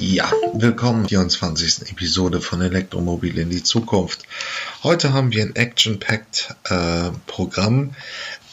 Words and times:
Ja, 0.00 0.30
willkommen 0.52 1.08
zur 1.08 1.26
24. 1.26 1.90
Episode 1.90 2.40
von 2.40 2.60
Elektromobil 2.60 3.36
in 3.36 3.50
die 3.50 3.64
Zukunft. 3.64 4.22
Heute 4.84 5.12
haben 5.12 5.32
wir 5.32 5.42
ein 5.42 5.56
Action-Packed 5.56 6.54
äh, 6.70 7.10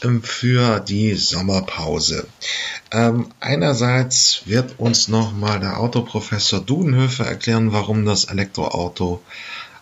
ähm, 0.03 0.23
für 0.23 0.79
die 0.79 1.13
Sommerpause. 1.13 2.25
Ähm, 2.91 3.27
einerseits 3.41 4.41
wird 4.45 4.79
uns 4.79 5.07
nochmal 5.07 5.59
der 5.59 5.79
Autoprofessor 5.79 6.61
Dudenhöfer 6.61 7.27
erklären, 7.27 7.71
warum 7.71 8.05
das 8.05 8.25
Elektroauto 8.25 9.21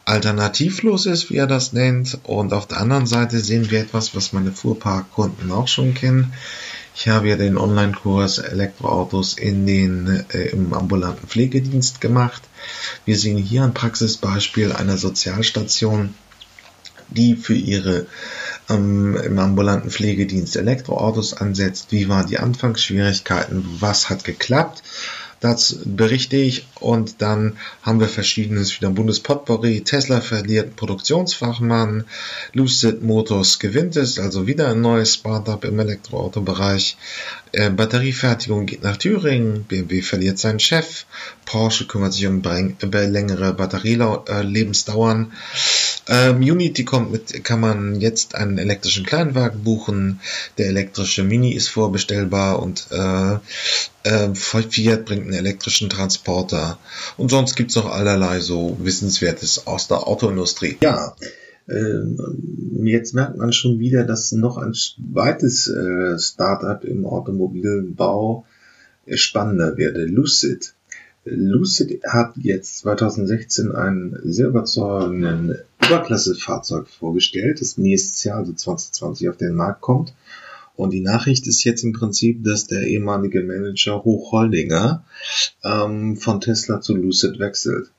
alternativlos 0.03 1.05
ist, 1.05 1.29
wie 1.29 1.37
er 1.37 1.47
das 1.47 1.71
nennt. 1.71 2.19
Und 2.23 2.51
auf 2.51 2.67
der 2.67 2.81
anderen 2.81 3.07
Seite 3.07 3.39
sehen 3.39 3.71
wir 3.71 3.79
etwas, 3.79 4.13
was 4.13 4.33
meine 4.33 4.51
Fuhrparkkunden 4.51 5.49
auch 5.53 5.69
schon 5.69 5.93
kennen. 5.93 6.33
Ich 6.95 7.07
habe 7.07 7.29
ja 7.29 7.35
den 7.35 7.57
Online-Kurs 7.57 8.37
Elektroautos 8.37 9.37
in 9.37 9.65
den, 9.65 10.25
äh, 10.31 10.49
im 10.49 10.73
ambulanten 10.73 11.27
Pflegedienst 11.27 12.01
gemacht. 12.01 12.43
Wir 13.05 13.17
sehen 13.17 13.37
hier 13.37 13.63
ein 13.63 13.73
Praxisbeispiel 13.73 14.71
einer 14.71 14.97
Sozialstation, 14.97 16.13
die 17.09 17.35
für 17.35 17.55
ihre 17.55 18.05
ähm, 18.69 19.17
im 19.17 19.39
ambulanten 19.39 19.89
Pflegedienst 19.89 20.55
Elektroautos 20.55 21.33
ansetzt. 21.33 21.87
Wie 21.91 22.07
waren 22.09 22.27
die 22.27 22.39
Anfangsschwierigkeiten? 22.39 23.65
Was 23.79 24.09
hat 24.09 24.23
geklappt? 24.23 24.83
Das 25.43 25.79
berichte 25.83 26.37
ich 26.37 26.65
und 26.79 27.21
dann 27.21 27.57
haben 27.81 27.99
wir 27.99 28.07
verschiedenes 28.07 28.77
wieder 28.77 28.91
Bundespotpourri. 28.91 29.81
Tesla 29.81 30.21
verliert 30.21 30.77
Produktionsfachmann, 30.77 32.05
Lucid 32.53 33.03
Motors 33.03 33.59
gewinnt 33.59 33.97
es, 33.97 34.19
also 34.19 34.47
wieder 34.47 34.69
ein 34.69 34.79
neues 34.79 35.15
Startup 35.15 35.61
im 35.65 35.77
Elektroautobereich. 35.77 36.95
Äh, 37.51 37.71
Batteriefertigung 37.71 38.65
geht 38.67 38.83
nach 38.83 38.95
Thüringen, 38.95 39.65
BMW 39.65 40.01
verliert 40.01 40.39
seinen 40.39 40.61
Chef, 40.61 41.05
Porsche 41.43 41.87
kümmert 41.87 42.13
sich 42.13 42.25
um 42.25 42.41
längere 42.41 43.53
Batterielebensdauern. 43.53 45.33
Ähm, 46.07 46.37
Unity 46.37 46.83
kommt 46.83 47.11
mit, 47.11 47.43
kann 47.43 47.59
man 47.59 48.01
jetzt 48.01 48.35
einen 48.35 48.57
elektrischen 48.57 49.05
Kleinwagen 49.05 49.63
buchen. 49.63 50.19
Der 50.57 50.67
elektrische 50.67 51.23
Mini 51.23 51.53
ist 51.53 51.69
vorbestellbar 51.69 52.61
und 52.61 52.87
äh, 52.91 53.35
äh, 54.03 54.35
Fiat 54.35 55.05
bringt 55.05 55.23
einen 55.23 55.33
elektrischen 55.33 55.89
Transporter. 55.89 56.77
Und 57.17 57.29
sonst 57.29 57.55
gibt's 57.55 57.75
noch 57.75 57.91
allerlei 57.91 58.39
so 58.39 58.77
Wissenswertes 58.81 59.65
aus 59.65 59.87
der 59.87 60.07
Autoindustrie. 60.07 60.77
Ja, 60.81 61.15
äh, 61.67 61.99
jetzt 62.83 63.13
merkt 63.13 63.37
man 63.37 63.53
schon 63.53 63.79
wieder, 63.79 64.03
dass 64.03 64.33
noch 64.33 64.57
ein 64.57 64.73
zweites 64.73 65.67
äh, 65.69 66.19
Startup 66.19 66.83
im 66.83 67.05
Automobilbau 67.05 68.45
spannender 69.07 69.77
werde. 69.77 70.05
Lucid. 70.05 70.73
Lucid 71.25 72.01
hat 72.05 72.33
jetzt 72.35 72.79
2016 72.79 73.71
einen 73.71 74.19
sehr 74.23 74.47
überzeugenden 74.47 75.55
Überklasse-Fahrzeug 75.85 76.87
vorgestellt, 76.89 77.61
das 77.61 77.77
nächstes 77.77 78.23
Jahr, 78.23 78.37
also 78.37 78.53
2020, 78.53 79.29
auf 79.29 79.37
den 79.37 79.53
Markt 79.53 79.81
kommt. 79.81 80.13
Und 80.75 80.91
die 80.91 81.01
Nachricht 81.01 81.45
ist 81.47 81.63
jetzt 81.63 81.83
im 81.83 81.93
Prinzip, 81.93 82.43
dass 82.43 82.65
der 82.65 82.81
ehemalige 82.87 83.43
Manager 83.43 84.03
Hochholdinger 84.03 85.03
ähm, 85.63 86.17
von 86.17 86.41
Tesla 86.41 86.81
zu 86.81 86.95
Lucid 86.95 87.39
wechselt. 87.39 87.91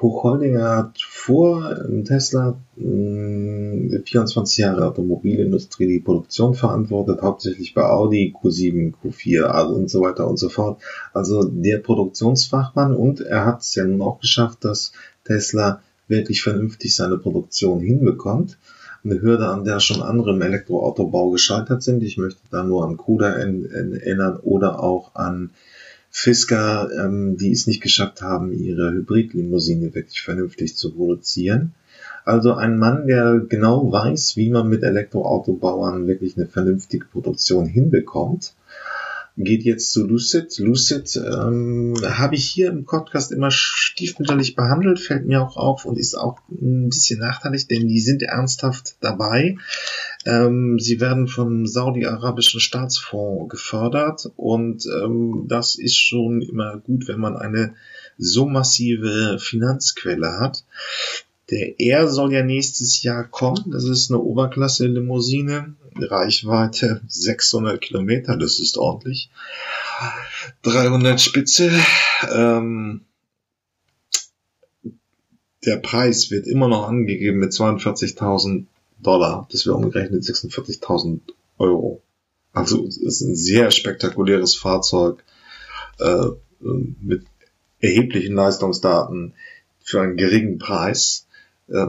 Hochholdinger 0.00 0.76
hat 0.76 1.00
vor 1.00 1.76
Tesla 2.04 2.58
mh, 2.76 4.00
24 4.04 4.58
Jahre 4.58 4.86
Automobilindustrie 4.88 5.86
die 5.86 6.00
Produktion 6.00 6.54
verantwortet, 6.54 7.22
hauptsächlich 7.22 7.72
bei 7.72 7.84
Audi, 7.84 8.34
Q7, 8.36 8.94
Q4 9.02 9.42
also 9.44 9.74
und 9.74 9.88
so 9.88 10.00
weiter 10.00 10.28
und 10.28 10.38
so 10.38 10.48
fort. 10.48 10.82
Also 11.14 11.44
der 11.44 11.78
Produktionsfachmann 11.78 12.94
und 12.96 13.20
er 13.20 13.46
hat 13.46 13.60
es 13.60 13.74
ja 13.76 13.84
nun 13.84 14.02
auch 14.02 14.18
geschafft, 14.18 14.64
dass 14.64 14.92
Tesla 15.24 15.82
wirklich 16.12 16.42
vernünftig 16.42 16.94
seine 16.94 17.18
Produktion 17.18 17.80
hinbekommt. 17.80 18.58
Eine 19.04 19.20
Hürde, 19.20 19.48
an 19.48 19.64
der 19.64 19.80
schon 19.80 20.00
andere 20.00 20.30
im 20.30 20.42
Elektroautobau 20.42 21.30
gescheitert 21.30 21.82
sind. 21.82 22.04
Ich 22.04 22.18
möchte 22.18 22.40
da 22.52 22.62
nur 22.62 22.86
an 22.86 22.96
Kuda 22.96 23.30
erinnern 23.30 24.36
oder 24.42 24.80
auch 24.80 25.16
an 25.16 25.50
Fisker, 26.10 26.90
ähm, 26.96 27.36
die 27.36 27.50
es 27.50 27.66
nicht 27.66 27.80
geschafft 27.80 28.22
haben, 28.22 28.52
ihre 28.52 28.92
Hybridlimousine 28.92 29.94
wirklich 29.94 30.22
vernünftig 30.22 30.76
zu 30.76 30.92
produzieren. 30.92 31.72
Also 32.24 32.54
ein 32.54 32.78
Mann, 32.78 33.08
der 33.08 33.40
genau 33.48 33.90
weiß, 33.90 34.36
wie 34.36 34.50
man 34.50 34.68
mit 34.68 34.84
Elektroautobauern 34.84 36.06
wirklich 36.06 36.36
eine 36.36 36.46
vernünftige 36.46 37.06
Produktion 37.06 37.66
hinbekommt 37.66 38.54
geht 39.36 39.64
jetzt 39.64 39.92
zu 39.92 40.06
Lucid. 40.06 40.58
Lucid 40.58 41.16
ähm, 41.16 41.94
habe 42.04 42.34
ich 42.34 42.44
hier 42.44 42.68
im 42.68 42.84
Podcast 42.84 43.32
immer 43.32 43.50
stiefmütterlich 43.50 44.54
behandelt, 44.54 45.00
fällt 45.00 45.26
mir 45.26 45.42
auch 45.42 45.56
auf 45.56 45.84
und 45.84 45.98
ist 45.98 46.14
auch 46.14 46.38
ein 46.50 46.88
bisschen 46.88 47.20
nachteilig, 47.20 47.66
denn 47.66 47.88
die 47.88 48.00
sind 48.00 48.22
ernsthaft 48.22 48.96
dabei. 49.00 49.56
Ähm, 50.26 50.78
sie 50.78 51.00
werden 51.00 51.28
vom 51.28 51.66
saudi-arabischen 51.66 52.60
Staatsfonds 52.60 53.48
gefördert 53.48 54.30
und 54.36 54.84
ähm, 54.86 55.46
das 55.48 55.76
ist 55.76 55.96
schon 55.96 56.42
immer 56.42 56.78
gut, 56.78 57.08
wenn 57.08 57.20
man 57.20 57.36
eine 57.36 57.74
so 58.18 58.46
massive 58.46 59.38
Finanzquelle 59.38 60.38
hat. 60.38 60.64
Der 61.50 61.80
R 61.80 62.08
soll 62.08 62.32
ja 62.32 62.42
nächstes 62.42 63.02
Jahr 63.02 63.24
kommen. 63.24 63.70
Das 63.72 63.84
ist 63.84 64.10
eine 64.10 64.20
Oberklasse-Limousine. 64.20 65.74
Reichweite 65.96 67.02
600 67.08 67.80
Kilometer, 67.80 68.36
das 68.36 68.58
ist 68.58 68.78
ordentlich. 68.78 69.30
300 70.62 71.20
Spitze. 71.20 71.70
Ähm, 72.32 73.02
der 75.64 75.76
Preis 75.76 76.30
wird 76.30 76.46
immer 76.46 76.68
noch 76.68 76.88
angegeben 76.88 77.38
mit 77.38 77.52
42.000 77.52 78.66
Dollar. 79.00 79.48
Das 79.50 79.66
wäre 79.66 79.76
umgerechnet 79.76 80.24
46.000 80.24 81.20
Euro. 81.58 82.02
Also 82.52 82.86
es 82.86 82.96
ist 82.96 83.20
ein 83.22 83.36
sehr 83.36 83.70
spektakuläres 83.70 84.54
Fahrzeug 84.54 85.24
äh, 85.98 86.26
mit 86.60 87.24
erheblichen 87.80 88.34
Leistungsdaten 88.34 89.34
für 89.82 90.00
einen 90.00 90.16
geringen 90.16 90.58
Preis. 90.58 91.26
Äh, 91.68 91.86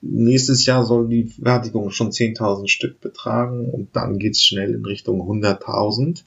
nächstes 0.00 0.66
Jahr 0.66 0.84
soll 0.84 1.08
die 1.08 1.24
Fertigung 1.24 1.90
schon 1.90 2.10
10.000 2.10 2.68
Stück 2.68 3.00
betragen 3.00 3.70
und 3.70 3.94
dann 3.94 4.18
geht's 4.18 4.42
schnell 4.42 4.74
in 4.74 4.84
Richtung 4.84 5.22
100.000. 5.22 6.22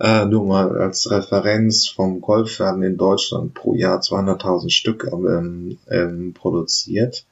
Äh, 0.00 0.26
nur 0.26 0.46
mal 0.46 0.78
als 0.78 1.10
Referenz 1.10 1.88
vom 1.88 2.20
Golf 2.20 2.60
werden 2.60 2.84
in 2.84 2.96
Deutschland 2.96 3.54
pro 3.54 3.74
Jahr 3.74 3.98
200.000 4.00 4.70
Stück 4.70 5.10
ähm, 5.12 5.78
ähm, 5.90 6.34
produziert. 6.34 7.24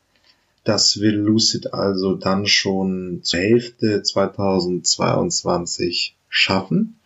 Das 0.65 1.01
will 1.01 1.15
Lucid 1.15 1.73
also 1.75 2.15
dann 2.15 2.47
schon 2.47 3.21
zur 3.23 3.39
Hälfte 3.39 4.03
2022 4.03 6.17
schaffen. 6.29 6.99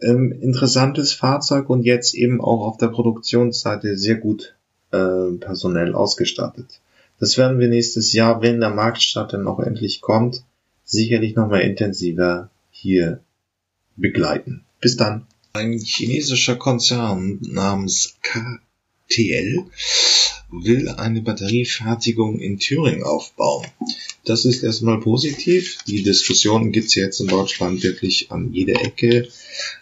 Ähm, 0.00 0.32
interessantes 0.40 1.12
Fahrzeug 1.12 1.68
und 1.68 1.82
jetzt 1.82 2.14
eben 2.14 2.40
auch 2.40 2.66
auf 2.66 2.78
der 2.78 2.88
Produktionsseite 2.88 3.98
sehr 3.98 4.16
gut 4.16 4.54
äh, 4.90 5.32
personell 5.38 5.94
ausgestattet. 5.94 6.80
Das 7.18 7.38
werden 7.38 7.58
wir 7.58 7.68
nächstes 7.68 8.12
Jahr, 8.12 8.42
wenn 8.42 8.60
der 8.60 8.70
Marktstart 8.70 9.32
dann 9.32 9.46
auch 9.46 9.60
endlich 9.60 10.00
kommt, 10.00 10.44
sicherlich 10.84 11.34
nochmal 11.34 11.62
intensiver 11.62 12.50
hier 12.70 13.20
begleiten. 13.96 14.64
Bis 14.80 14.96
dann. 14.96 15.26
Ein 15.54 15.78
chinesischer 15.78 16.56
Konzern 16.56 17.38
namens 17.40 18.16
KTL 18.22 19.64
will 20.50 20.88
eine 20.90 21.22
Batteriefertigung 21.22 22.38
in 22.38 22.58
Thüringen 22.58 23.02
aufbauen. 23.02 23.66
Das 24.24 24.44
ist 24.44 24.62
erstmal 24.62 25.00
positiv. 25.00 25.78
Die 25.86 26.02
Diskussion 26.02 26.72
gibt's 26.72 26.94
jetzt 26.94 27.20
in 27.20 27.28
Deutschland 27.28 27.82
wirklich 27.82 28.30
an 28.30 28.52
jeder 28.52 28.84
Ecke. 28.84 29.28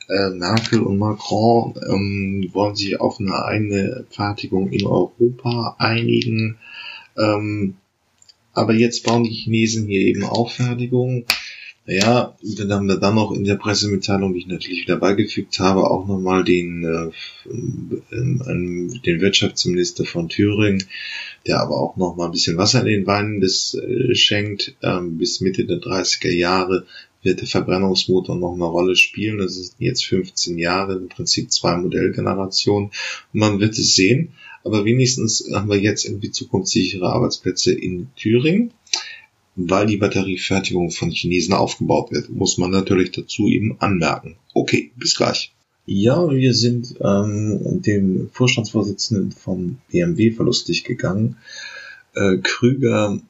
Äh, 0.09 0.31
Merkel 0.31 0.83
und 0.83 0.99
Macron 0.99 1.75
ähm, 1.89 2.51
wollen 2.53 2.77
sich 2.77 3.01
auf 3.01 3.21
eine 3.21 3.45
eigene 3.45 4.07
Fertigung 4.10 4.71
in 4.71 4.86
Europa 4.86 5.77
einigen. 5.78 6.59
Ähm, 7.16 7.77
aber 8.53 8.72
jetzt 8.72 9.05
bauen 9.05 9.25
die 9.25 9.31
Chinesen 9.31 9.87
hier 9.87 10.01
eben 10.01 10.25
auch 10.25 10.51
Fertigung. 10.51 11.25
Ja, 11.87 12.34
dann 12.43 12.72
haben 12.72 12.89
wir 12.89 12.97
dann 12.97 13.15
noch 13.15 13.33
in 13.33 13.45
der 13.45 13.57
Pressemitteilung, 13.57 14.33
die 14.33 14.41
ich 14.41 14.47
natürlich 14.47 14.83
wieder 14.83 14.97
beigefügt 14.97 15.59
habe, 15.59 15.91
auch 15.91 16.07
nochmal 16.07 16.43
den, 16.43 16.83
äh, 16.83 17.51
ähm, 18.15 19.01
den 19.05 19.21
Wirtschaftsminister 19.21 20.07
von 20.07 20.31
Thüringen, 20.31 20.84
der 21.47 21.61
aber 21.61 21.78
auch 21.78 21.97
nochmal 21.99 22.28
ein 22.28 22.33
bisschen 22.33 22.57
Wasser 22.57 22.81
in 22.81 22.87
den 22.87 23.07
Weinen 23.07 23.41
des, 23.41 23.75
äh, 23.75 24.15
schenkt. 24.15 24.77
Ähm, 24.83 25.19
bis 25.19 25.43
Mitte 25.43 25.67
der 25.67 25.78
30er 25.78 26.33
Jahre 26.33 26.87
wird 27.22 27.43
der 27.43 27.49
Verbrennungsmotor 27.49 28.37
noch 28.37 28.55
eine 28.55 28.65
Rolle 28.65 28.97
spielen. 28.97 29.37
Das 29.37 29.59
ist 29.59 29.77
jetzt 29.78 30.07
15 30.07 30.57
Jahre, 30.57 30.95
im 30.95 31.10
Prinzip 31.10 31.53
zwei 31.53 31.77
Modellgenerationen. 31.77 32.89
Und 32.89 33.41
man 33.41 33.60
wird 33.60 33.77
es 33.77 33.95
sehen. 33.95 34.33
Aber 34.65 34.84
wenigstens 34.84 35.49
haben 35.53 35.69
wir 35.69 35.78
jetzt 35.78 36.05
irgendwie 36.07 36.31
zukunftssichere 36.31 37.07
Arbeitsplätze 37.07 37.72
in 37.72 38.09
Thüringen 38.16 38.72
weil 39.57 39.87
die 39.87 39.97
Batteriefertigung 39.97 40.91
von 40.91 41.11
Chinesen 41.11 41.55
aufgebaut 41.55 42.11
wird, 42.11 42.28
muss 42.31 42.59
man 42.59 42.71
natürlich 42.71 43.13
dazu 43.13 43.49
eben 43.49 43.81
anmerken. 43.81 44.37
Okay, 44.53 44.91
bis 44.97 45.15
gleich. 45.15 45.53
Ja, 45.87 46.31
wir 46.31 46.55
sind 46.55 46.95
ähm, 47.01 47.83
dem 47.83 48.31
Vorstandsvorsitzenden 48.33 49.33
vom 49.33 49.78
BMW 49.91 50.31
verlustig 50.33 50.84
gegangen. 50.84 51.37
Äh, 52.15 52.39
Krüger 52.39 53.21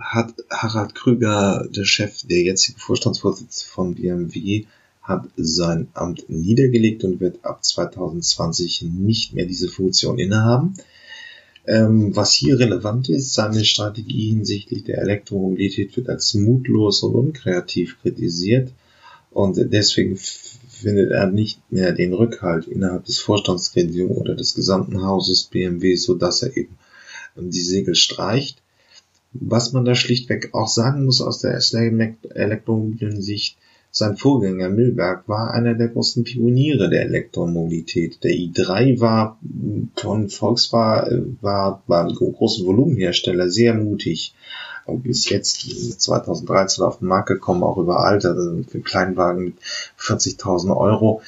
hat, 0.00 0.34
Harald 0.50 0.94
Krüger, 0.94 1.66
der 1.68 1.84
Chef, 1.84 2.22
der 2.22 2.42
jetzige 2.42 2.78
Vorstandsvorsitzende 2.78 3.70
von 3.70 3.94
BMW, 3.96 4.66
hat 5.06 5.28
sein 5.36 5.88
Amt 5.94 6.28
niedergelegt 6.28 7.04
und 7.04 7.20
wird 7.20 7.44
ab 7.44 7.64
2020 7.64 8.82
nicht 8.82 9.34
mehr 9.34 9.46
diese 9.46 9.68
Funktion 9.68 10.18
innehaben. 10.18 10.74
Ähm, 11.66 12.14
was 12.14 12.32
hier 12.32 12.58
relevant 12.58 13.08
ist, 13.08 13.34
seine 13.34 13.64
Strategie 13.64 14.30
hinsichtlich 14.30 14.84
der 14.84 14.98
Elektromobilität 14.98 15.96
wird 15.96 16.08
als 16.08 16.34
mutlos 16.34 17.02
und 17.02 17.14
unkreativ 17.14 18.00
kritisiert 18.02 18.72
und 19.30 19.58
deswegen 19.72 20.16
findet 20.16 21.10
er 21.10 21.26
nicht 21.26 21.60
mehr 21.70 21.92
den 21.92 22.12
Rückhalt 22.12 22.66
innerhalb 22.66 23.04
des 23.04 23.18
Vorstandsgremiums 23.18 24.16
oder 24.16 24.34
des 24.34 24.54
gesamten 24.54 25.02
Hauses 25.02 25.44
BMW, 25.44 25.94
so 25.96 26.14
dass 26.14 26.42
er 26.42 26.56
eben 26.56 26.76
die 27.36 27.60
Segel 27.60 27.94
streicht. 27.94 28.62
Was 29.32 29.72
man 29.72 29.84
da 29.84 29.94
schlichtweg 29.94 30.54
auch 30.54 30.68
sagen 30.68 31.04
muss 31.04 31.20
aus 31.20 31.40
der 31.40 31.60
elektromobilen 32.34 33.20
Sicht, 33.20 33.58
sein 33.98 34.18
Vorgänger 34.18 34.68
Milberg 34.68 35.26
war 35.26 35.52
einer 35.52 35.72
der 35.72 35.88
großen 35.88 36.22
Pioniere 36.22 36.90
der 36.90 37.06
Elektromobilität. 37.06 38.22
Der 38.22 38.32
i3 38.32 39.00
war 39.00 39.38
von 39.96 40.28
Volkswagen, 40.28 41.38
war, 41.40 41.82
war 41.86 42.04
ein 42.04 42.14
großen 42.14 42.66
Volumenhersteller, 42.66 43.48
sehr 43.48 43.72
mutig. 43.72 44.34
Bis 44.86 45.30
jetzt 45.30 45.62
2013 46.02 46.84
auf 46.84 46.98
den 46.98 47.08
Markt 47.08 47.28
gekommen, 47.28 47.62
auch 47.62 47.78
überaltert, 47.78 48.36
also 48.36 48.62
für 48.68 48.80
Kleinwagen 48.80 49.44
mit 49.44 49.54
40.000 49.98 50.76
Euro 50.76 51.22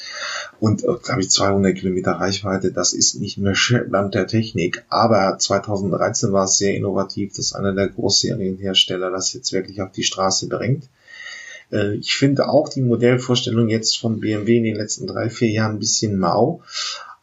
und, 0.61 0.85
äh, 0.85 0.89
glaube 1.03 1.23
ich, 1.23 1.31
200 1.31 1.75
Kilometer 1.75 2.13
Reichweite. 2.13 2.71
Das 2.71 2.93
ist 2.93 3.19
nicht 3.19 3.39
mehr 3.39 3.55
Land 3.89 4.15
der 4.15 4.27
Technik. 4.27 4.85
Aber 4.91 5.39
2013 5.39 6.33
war 6.33 6.45
es 6.45 6.59
sehr 6.59 6.75
innovativ, 6.75 7.33
dass 7.35 7.55
einer 7.55 7.73
der 7.73 7.89
Großserienhersteller 7.89 9.11
das 9.11 9.33
jetzt 9.33 9.55
wirklich 9.55 9.81
auf 9.81 9.91
die 9.91 10.05
Straße 10.05 10.49
bringt. 10.49 10.85
Äh, 11.73 11.95
ich 11.97 12.15
finde 12.15 12.49
auch 12.49 12.69
die 12.69 12.83
Modellvorstellung 12.83 13.69
jetzt 13.69 13.99
von 13.99 14.21
BMW 14.21 14.59
in 14.59 14.65
den 14.65 14.77
letzten 14.77 15.07
drei, 15.07 15.31
vier 15.31 15.51
Jahren 15.51 15.77
ein 15.77 15.81
bisschen 15.81 16.19
mau. 16.19 16.63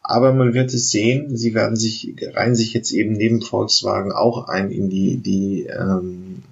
Aber 0.08 0.32
man 0.32 0.54
wird 0.54 0.72
es 0.72 0.90
sehen, 0.90 1.36
sie 1.36 1.52
werden 1.54 1.74
sich, 1.74 2.14
reihen 2.34 2.54
sich 2.54 2.72
jetzt 2.72 2.92
eben 2.92 3.14
neben 3.14 3.42
Volkswagen 3.42 4.12
auch 4.12 4.46
ein 4.46 4.70
in 4.70 4.88
die, 4.88 5.16
die 5.16 5.66
ähm, 5.66 6.44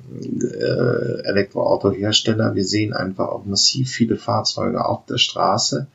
äh, 0.43 1.23
Elektroautohersteller. 1.23 2.57
Wir 2.57 2.65
sehen 2.65 2.93
einfach 2.93 3.29
auch 3.29 3.45
massiv 3.45 3.91
viele 3.91 4.17
Fahrzeuge 4.17 4.85
auf 4.85 5.07
der 5.07 5.19
Straße. 5.19 5.87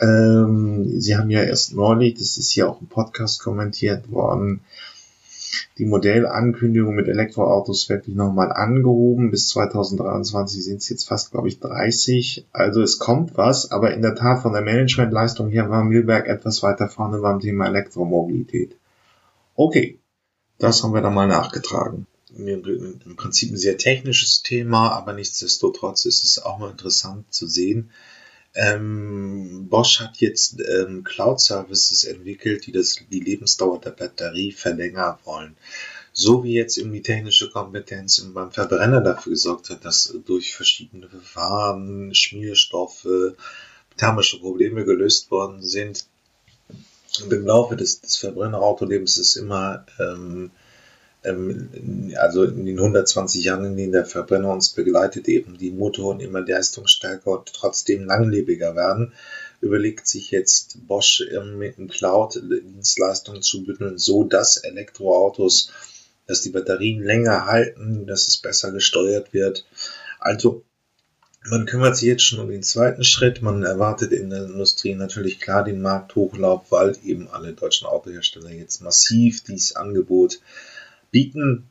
Ähm, 0.00 0.98
sie 1.00 1.16
haben 1.16 1.30
ja 1.30 1.42
erst 1.42 1.74
neulich, 1.74 2.14
das 2.14 2.38
ist 2.38 2.50
hier 2.50 2.70
auch 2.70 2.80
im 2.80 2.86
Podcast 2.86 3.42
kommentiert 3.42 4.10
worden, 4.10 4.60
die 5.78 5.86
Modellankündigung 5.86 6.94
mit 6.94 7.08
Elektroautos 7.08 7.88
wirklich 7.88 8.14
nochmal 8.14 8.52
angehoben. 8.52 9.30
Bis 9.30 9.48
2023 9.48 10.64
sind 10.64 10.78
es 10.78 10.88
jetzt 10.88 11.08
fast, 11.08 11.32
glaube 11.32 11.48
ich, 11.48 11.60
30. 11.60 12.46
Also 12.52 12.82
es 12.82 12.98
kommt 12.98 13.36
was, 13.36 13.70
aber 13.70 13.94
in 13.94 14.02
der 14.02 14.14
Tat 14.14 14.42
von 14.42 14.52
der 14.52 14.62
Managementleistung 14.62 15.48
her 15.50 15.70
war 15.70 15.84
Milberg 15.84 16.28
etwas 16.28 16.62
weiter 16.62 16.88
vorne 16.88 17.18
beim 17.18 17.40
Thema 17.40 17.66
Elektromobilität. 17.66 18.76
Okay, 19.54 19.98
das 20.58 20.82
haben 20.82 20.94
wir 20.94 21.02
dann 21.02 21.14
mal 21.14 21.28
nachgetragen. 21.28 22.06
Im 22.36 23.16
Prinzip 23.16 23.50
ein 23.50 23.56
sehr 23.56 23.78
technisches 23.78 24.42
Thema, 24.42 24.90
aber 24.90 25.12
nichtsdestotrotz 25.14 26.04
ist 26.04 26.24
es 26.24 26.42
auch 26.42 26.58
mal 26.58 26.70
interessant 26.70 27.32
zu 27.32 27.46
sehen, 27.46 27.90
ähm, 28.56 29.68
Bosch 29.68 30.00
hat 30.00 30.16
jetzt 30.18 30.60
ähm, 30.60 31.04
Cloud-Services 31.04 32.04
entwickelt, 32.04 32.66
die 32.66 32.72
das, 32.72 32.96
die 33.10 33.20
Lebensdauer 33.20 33.80
der 33.80 33.90
Batterie 33.90 34.52
verlängern 34.52 35.18
wollen. 35.24 35.56
So 36.12 36.42
wie 36.42 36.54
jetzt 36.54 36.78
irgendwie 36.78 37.02
technische 37.02 37.50
Kompetenz 37.50 38.18
beim 38.32 38.50
Verbrenner 38.50 39.02
dafür 39.02 39.32
gesorgt 39.32 39.68
hat, 39.68 39.84
dass 39.84 40.14
durch 40.24 40.54
verschiedene 40.54 41.08
Verfahren, 41.08 42.14
Schmierstoffe, 42.14 43.06
thermische 43.98 44.40
Probleme 44.40 44.86
gelöst 44.86 45.30
worden 45.30 45.62
sind. 45.62 46.06
Und 47.22 47.32
im 47.32 47.46
Laufe 47.46 47.76
des, 47.76 48.00
des 48.00 48.16
Verbrennerautolebens 48.16 49.18
ist 49.18 49.36
immer 49.36 49.84
ähm, 49.98 50.50
also 51.26 52.44
in 52.44 52.66
den 52.66 52.78
120 52.78 53.44
Jahren, 53.44 53.64
in 53.64 53.76
denen 53.76 53.92
der 53.92 54.06
Verbrenner 54.06 54.52
uns 54.52 54.70
begleitet, 54.70 55.28
eben 55.28 55.58
die 55.58 55.70
Motoren 55.70 56.20
immer 56.20 56.40
leistungsstärker 56.40 57.38
und 57.38 57.52
trotzdem 57.52 58.04
langlebiger 58.04 58.76
werden, 58.76 59.12
überlegt 59.60 60.06
sich 60.06 60.30
jetzt 60.30 60.86
Bosch 60.86 61.22
ähm, 61.32 61.58
mit 61.58 61.78
einem 61.78 61.88
Cloud-Dienstleistungen 61.88 63.42
zu 63.42 63.64
bündeln, 63.64 63.98
so 63.98 64.24
dass 64.24 64.58
Elektroautos, 64.58 65.72
dass 66.26 66.42
die 66.42 66.50
Batterien 66.50 67.02
länger 67.02 67.46
halten, 67.46 68.06
dass 68.06 68.28
es 68.28 68.36
besser 68.36 68.72
gesteuert 68.72 69.32
wird. 69.32 69.66
Also 70.20 70.62
man 71.48 71.66
kümmert 71.66 71.96
sich 71.96 72.08
jetzt 72.08 72.24
schon 72.24 72.40
um 72.40 72.50
den 72.50 72.62
zweiten 72.62 73.04
Schritt. 73.04 73.40
Man 73.40 73.62
erwartet 73.62 74.12
in 74.12 74.30
der 74.30 74.46
Industrie 74.46 74.94
natürlich 74.94 75.38
klar 75.38 75.62
den 75.62 75.80
Markthochlauf, 75.80 76.70
weil 76.70 76.96
eben 77.04 77.28
alle 77.28 77.52
deutschen 77.52 77.86
Autohersteller 77.86 78.50
jetzt 78.50 78.82
massiv 78.82 79.44
dieses 79.44 79.76
Angebot 79.76 80.40
bieten. 81.16 81.70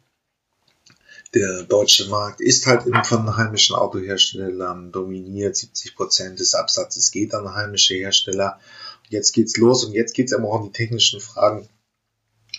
Der 1.35 1.61
deutsche 1.63 2.07
Markt 2.09 2.41
ist 2.41 2.65
halt 2.65 2.87
eben 2.87 3.03
von 3.03 3.37
heimischen 3.37 3.75
Autoherstellern 3.75 4.91
dominiert. 4.91 5.55
70 5.55 5.95
Prozent 5.95 6.39
des 6.39 6.55
Absatzes 6.55 7.11
geht 7.11 7.35
an 7.35 7.53
heimische 7.53 7.93
Hersteller. 7.93 8.59
Jetzt 9.09 9.33
geht's 9.33 9.55
los 9.57 9.83
und 9.83 9.93
jetzt 9.93 10.15
geht's 10.15 10.33
aber 10.33 10.49
auch 10.49 10.61
um 10.61 10.71
die 10.71 10.71
technischen 10.71 11.19
Fragen. 11.19 11.69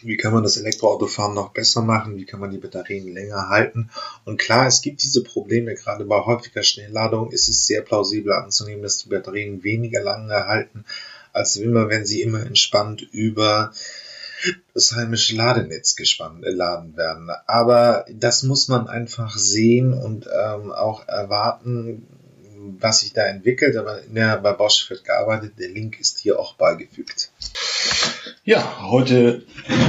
Wie 0.03 0.17
kann 0.17 0.33
man 0.33 0.45
das 0.45 0.59
Elektroautofahren 0.59 1.35
noch 1.35 1.53
besser 1.53 1.83
machen? 1.83 2.19
Wie 2.19 2.25
kann 2.25 2.39
man 2.39 2.53
die 2.53 2.59
Batterien 2.59 3.13
länger 3.13 3.49
halten? 3.49 3.91
Und 4.25 4.39
klar, 4.39 4.69
es 4.69 4.81
gibt 4.81 5.03
diese 5.03 5.25
Probleme. 5.25 5.75
Gerade 5.75 6.05
bei 6.05 6.21
häufiger 6.21 6.63
Schnellladung 6.63 7.33
ist 7.33 7.49
es 7.49 7.67
sehr 7.67 7.83
plausibel 7.83 8.33
anzunehmen, 8.33 8.85
dass 8.85 8.99
die 8.99 9.09
Batterien 9.09 9.65
weniger 9.65 10.03
lange 10.03 10.35
halten, 10.35 10.85
als 11.33 11.57
immer, 11.57 11.89
wenn 11.89 12.07
sie 12.07 12.23
immer 12.23 12.47
entspannt 12.47 13.03
über 13.11 13.73
das 14.75 14.95
heimische 14.95 15.37
Ladenetz 15.37 15.97
geladen 15.97 16.43
äh, 16.95 16.97
werden. 16.97 17.31
Aber 17.47 18.05
das 18.13 18.43
muss 18.43 18.69
man 18.69 18.89
einfach 18.89 19.37
sehen 19.37 19.95
und 19.95 20.27
ähm, 20.27 20.73
auch 20.73 21.09
erwarten, 21.09 22.07
was 22.79 23.01
sich 23.01 23.13
da 23.13 23.27
entwickelt. 23.27 23.77
Aber 23.77 24.01
der, 24.09 24.39
bei 24.39 24.53
Bosch 24.53 24.89
wird 24.91 25.05
gearbeitet. 25.05 25.55
Der 25.59 25.69
Link 25.69 26.01
ist 26.01 26.19
hier 26.19 26.39
auch 26.39 26.55
beigefügt. 26.55 27.31
Ja, 28.45 28.89
heute, 28.91 29.43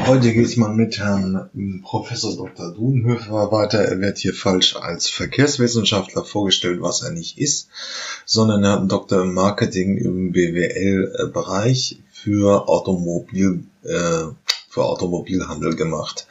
heute 0.07 0.33
geht 0.33 0.45
es 0.45 0.57
mal 0.57 0.73
mit 0.73 0.97
Herrn 0.97 1.81
Professor 1.83 2.35
Dr. 2.35 2.73
Dunhöfer 2.73 3.51
weiter. 3.51 3.79
Er 3.79 4.01
wird 4.01 4.17
hier 4.17 4.33
falsch 4.33 4.75
als 4.75 5.09
Verkehrswissenschaftler 5.09 6.23
vorgestellt, 6.23 6.81
was 6.81 7.03
er 7.03 7.11
nicht 7.11 7.37
ist, 7.37 7.69
sondern 8.25 8.63
er 8.63 8.71
hat 8.71 8.79
einen 8.79 8.89
Doktor 8.89 9.21
im 9.21 9.35
Marketing 9.35 9.97
im 9.97 10.31
BWL-Bereich 10.31 11.99
für 12.23 12.67
Automobil, 12.67 13.63
äh, 13.83 14.25
für 14.69 14.83
Automobilhandel 14.83 15.75
gemacht. 15.75 16.27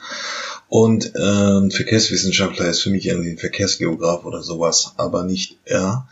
Und 0.68 1.14
äh, 1.14 1.70
Verkehrswissenschaftler 1.70 2.68
ist 2.68 2.82
für 2.82 2.90
mich 2.90 3.06
irgendwie 3.06 3.30
ein 3.30 3.38
Verkehrsgeograf 3.38 4.24
oder 4.24 4.42
sowas, 4.42 4.94
aber 4.96 5.22
nicht 5.22 5.58
er. 5.64 6.08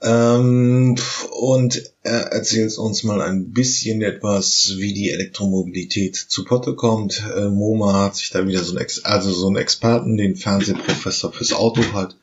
Ähm, 0.00 0.96
und 1.30 1.82
er 2.02 2.32
erzählt 2.32 2.76
uns 2.78 3.04
mal 3.04 3.20
ein 3.20 3.52
bisschen 3.52 4.00
etwas, 4.00 4.74
wie 4.78 4.94
die 4.94 5.10
Elektromobilität 5.10 6.16
zu 6.16 6.44
Potte 6.44 6.74
kommt. 6.74 7.22
Äh, 7.36 7.48
MoMA 7.48 8.04
hat 8.04 8.16
sich 8.16 8.30
da 8.30 8.46
wieder 8.46 8.64
so 8.64 8.74
ein, 8.74 8.78
Ex 8.78 9.04
also 9.04 9.30
so 9.30 9.48
einen 9.48 9.56
Experten, 9.56 10.16
den 10.16 10.36
Fernsehprofessor 10.36 11.32
fürs 11.32 11.52
Auto 11.52 11.82
hat, 11.92 12.16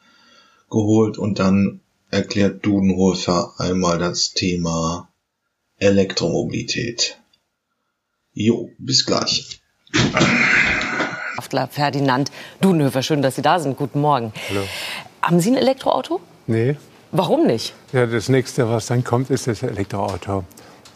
geholt 0.71 1.19
und 1.19 1.37
dann 1.37 1.81
erklärt 2.09 2.65
Dudenhofer 2.65 3.53
einmal 3.59 3.99
das 3.99 4.33
Thema 4.33 5.08
Elektromobilität. 5.79 7.17
Jo, 8.33 8.69
bis 8.77 9.05
gleich. 9.05 9.61
Ferdinand 11.71 12.31
Dudenhöfer, 12.61 13.01
schön, 13.01 13.21
dass 13.21 13.35
Sie 13.35 13.41
da 13.41 13.59
sind. 13.59 13.77
Guten 13.77 14.01
Morgen. 14.01 14.33
Hallo. 14.49 14.61
Haben 15.21 15.39
Sie 15.39 15.49
ein 15.49 15.57
Elektroauto? 15.57 16.19
Nee. 16.45 16.75
Warum 17.11 17.47
nicht? 17.47 17.73
Ja, 17.91 18.05
das 18.05 18.29
nächste, 18.29 18.69
was 18.69 18.85
dann 18.85 19.03
kommt, 19.03 19.31
ist 19.31 19.47
das 19.47 19.63
Elektroauto. 19.63 20.43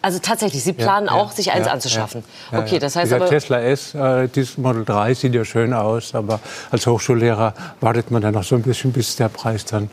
Also 0.03 0.19
tatsächlich, 0.19 0.63
Sie 0.63 0.73
planen 0.73 1.07
ja, 1.07 1.13
auch, 1.13 1.31
sich 1.31 1.51
eins 1.53 1.65
ja, 1.65 1.71
anzuschaffen. 1.71 2.23
Ja, 2.51 2.59
okay, 2.59 2.77
das 2.77 2.95
heißt 2.95 3.05
Dieser 3.05 3.15
aber 3.15 3.29
Tesla 3.29 3.61
S, 3.61 3.95
äh, 3.95 4.27
dieses 4.27 4.57
Model 4.57 4.83
3 4.83 5.13
sieht 5.13 5.33
ja 5.33 5.45
schön 5.45 5.73
aus, 5.73 6.13
aber 6.13 6.41
als 6.71 6.85
Hochschullehrer 6.85 7.53
wartet 7.79 8.11
man 8.11 8.21
dann 8.21 8.33
noch 8.33 8.43
so 8.43 8.55
ein 8.55 8.63
bisschen, 8.63 8.91
bis 8.91 9.15
der 9.15 9.29
Preis 9.29 9.63
dann. 9.63 9.89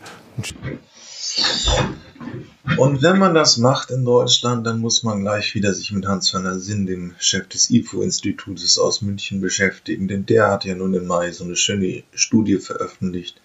Und 2.77 3.01
wenn 3.01 3.17
man 3.17 3.33
das 3.33 3.57
macht 3.57 3.89
in 3.89 4.05
Deutschland, 4.05 4.67
dann 4.67 4.79
muss 4.79 5.01
man 5.01 5.21
gleich 5.21 5.55
wieder 5.55 5.73
sich 5.73 5.91
mit 5.91 6.05
Hans-Werner 6.05 6.59
Sinn, 6.59 6.85
dem 6.85 7.15
Chef 7.17 7.47
des 7.47 7.71
IFO-Institutes 7.71 8.77
aus 8.77 9.01
München, 9.01 9.41
beschäftigen, 9.41 10.07
denn 10.07 10.25
der 10.25 10.49
hat 10.49 10.63
ja 10.65 10.75
nun 10.75 10.93
im 10.93 11.07
Mai 11.07 11.31
so 11.31 11.43
eine 11.43 11.55
schöne 11.55 12.03
Studie 12.13 12.57
veröffentlicht, 12.57 13.41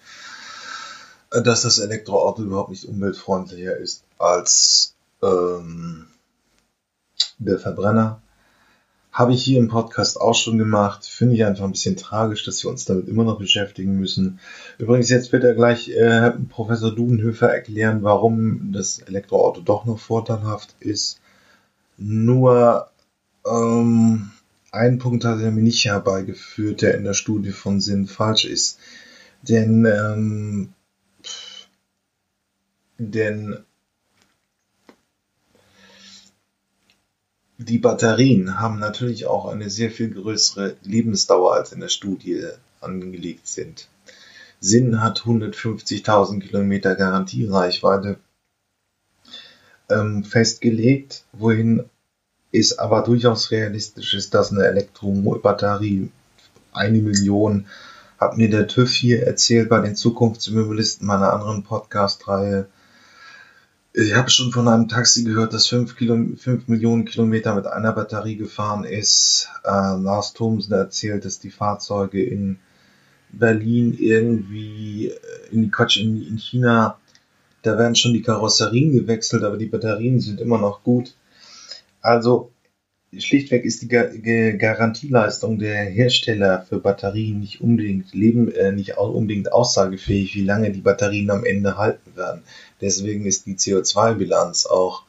dass 1.31 1.63
das 1.63 1.79
Elektroauto 1.79 2.43
überhaupt 2.43 2.69
nicht 2.69 2.85
umweltfreundlicher 2.85 3.75
ist 3.77 4.03
als 4.19 4.93
ähm, 5.23 6.07
der 7.39 7.57
Verbrenner. 7.57 8.21
Habe 9.17 9.33
ich 9.33 9.43
hier 9.43 9.57
im 9.57 9.67
Podcast 9.67 10.21
auch 10.21 10.35
schon 10.35 10.59
gemacht. 10.59 11.03
Finde 11.07 11.33
ich 11.33 11.43
einfach 11.43 11.63
ein 11.63 11.71
bisschen 11.71 11.97
tragisch, 11.97 12.45
dass 12.45 12.63
wir 12.63 12.69
uns 12.69 12.85
damit 12.85 13.07
immer 13.07 13.23
noch 13.23 13.39
beschäftigen 13.39 13.97
müssen. 13.99 14.39
Übrigens, 14.77 15.09
jetzt 15.09 15.31
wird 15.31 15.43
er 15.43 15.55
gleich 15.55 15.89
äh, 15.89 16.29
Professor 16.49 16.93
Dudenhöfer 16.93 17.51
erklären, 17.51 18.03
warum 18.03 18.71
das 18.71 18.99
Elektroauto 18.99 19.61
doch 19.61 19.85
noch 19.85 19.97
vorteilhaft 19.97 20.75
ist. 20.81 21.19
Nur 21.97 22.91
ähm, 23.43 24.29
ein 24.71 24.99
Punkt 24.99 25.25
hat 25.25 25.41
er 25.41 25.49
mir 25.49 25.63
nicht 25.63 25.83
herbeigeführt, 25.83 26.83
der 26.83 26.93
in 26.93 27.03
der 27.03 27.15
Studie 27.15 27.53
von 27.53 27.81
Sinn 27.81 28.05
falsch 28.05 28.45
ist. 28.45 28.77
Denn, 29.41 29.83
ähm, 29.85 30.73
denn 32.99 33.65
die 37.57 37.79
Batterien 37.79 38.59
haben 38.59 38.79
natürlich 38.79 39.25
auch 39.25 39.47
eine 39.47 39.69
sehr 39.69 39.89
viel 39.89 40.11
größere 40.11 40.75
Lebensdauer 40.83 41.55
als 41.55 41.71
in 41.71 41.79
der 41.79 41.89
Studie 41.89 42.45
angelegt 42.81 43.47
sind. 43.47 43.87
Sinn 44.59 45.01
hat 45.01 45.21
150.000 45.21 46.39
Kilometer 46.39 46.95
Garantiereichweite 46.95 48.17
ähm, 49.89 50.23
festgelegt, 50.23 51.25
wohin 51.33 51.83
es 52.51 52.77
aber 52.77 53.01
durchaus 53.01 53.51
realistisch 53.51 54.13
ist, 54.13 54.33
dass 54.33 54.51
eine 54.51 54.65
Elektrobatterie 54.65 56.09
eine 56.71 57.01
Million, 57.01 57.65
hat 58.19 58.37
mir 58.37 58.49
der 58.49 58.67
TÜV 58.67 58.91
hier 58.91 59.27
erzählt 59.27 59.69
bei 59.69 59.79
den 59.79 59.95
Zukunftsmobilisten 59.95 61.05
meiner 61.05 61.33
anderen 61.33 61.63
Podcast-Reihe, 61.63 62.67
ich 63.99 64.13
habe 64.13 64.29
schon 64.29 64.51
von 64.51 64.67
einem 64.67 64.87
Taxi 64.87 65.23
gehört, 65.23 65.53
das 65.53 65.67
5, 65.67 65.97
Millionen 66.67 67.05
Kilometer 67.05 67.55
mit 67.55 67.65
einer 67.65 67.91
Batterie 67.93 68.35
gefahren 68.35 68.83
ist. 68.83 69.49
Äh, 69.63 69.69
Lars 69.69 70.33
Thomsen 70.33 70.73
erzählt, 70.73 71.25
dass 71.25 71.39
die 71.39 71.49
Fahrzeuge 71.49 72.23
in 72.23 72.59
Berlin 73.31 73.97
irgendwie, 73.97 75.07
äh, 75.07 75.17
in, 75.51 75.71
Quatsch, 75.71 75.97
in, 75.97 76.21
in 76.21 76.37
China, 76.37 76.99
da 77.63 77.79
werden 77.79 77.95
schon 77.95 78.13
die 78.13 78.21
Karosserien 78.21 78.91
gewechselt, 78.91 79.43
aber 79.43 79.57
die 79.57 79.65
Batterien 79.65 80.19
sind 80.19 80.41
immer 80.41 80.59
noch 80.59 80.83
gut. 80.83 81.15
Also 81.99 82.51
schlichtweg 83.17 83.65
ist 83.65 83.81
die 83.81 83.87
Garantieleistung 83.87 85.59
der 85.59 85.85
Hersteller 85.85 86.65
für 86.67 86.79
Batterien 86.79 87.39
nicht 87.39 87.61
unbedingt 87.61 88.13
leben, 88.13 88.51
äh, 88.51 88.71
nicht 88.71 88.97
unbedingt 88.97 89.51
aussagefähig, 89.51 90.35
wie 90.35 90.43
lange 90.43 90.71
die 90.71 90.81
Batterien 90.81 91.29
am 91.29 91.45
Ende 91.45 91.77
halten 91.77 92.15
werden. 92.15 92.43
Deswegen 92.81 93.25
ist 93.25 93.45
die 93.45 93.55
CO2-Bilanz 93.55 94.65
auch, 94.65 95.03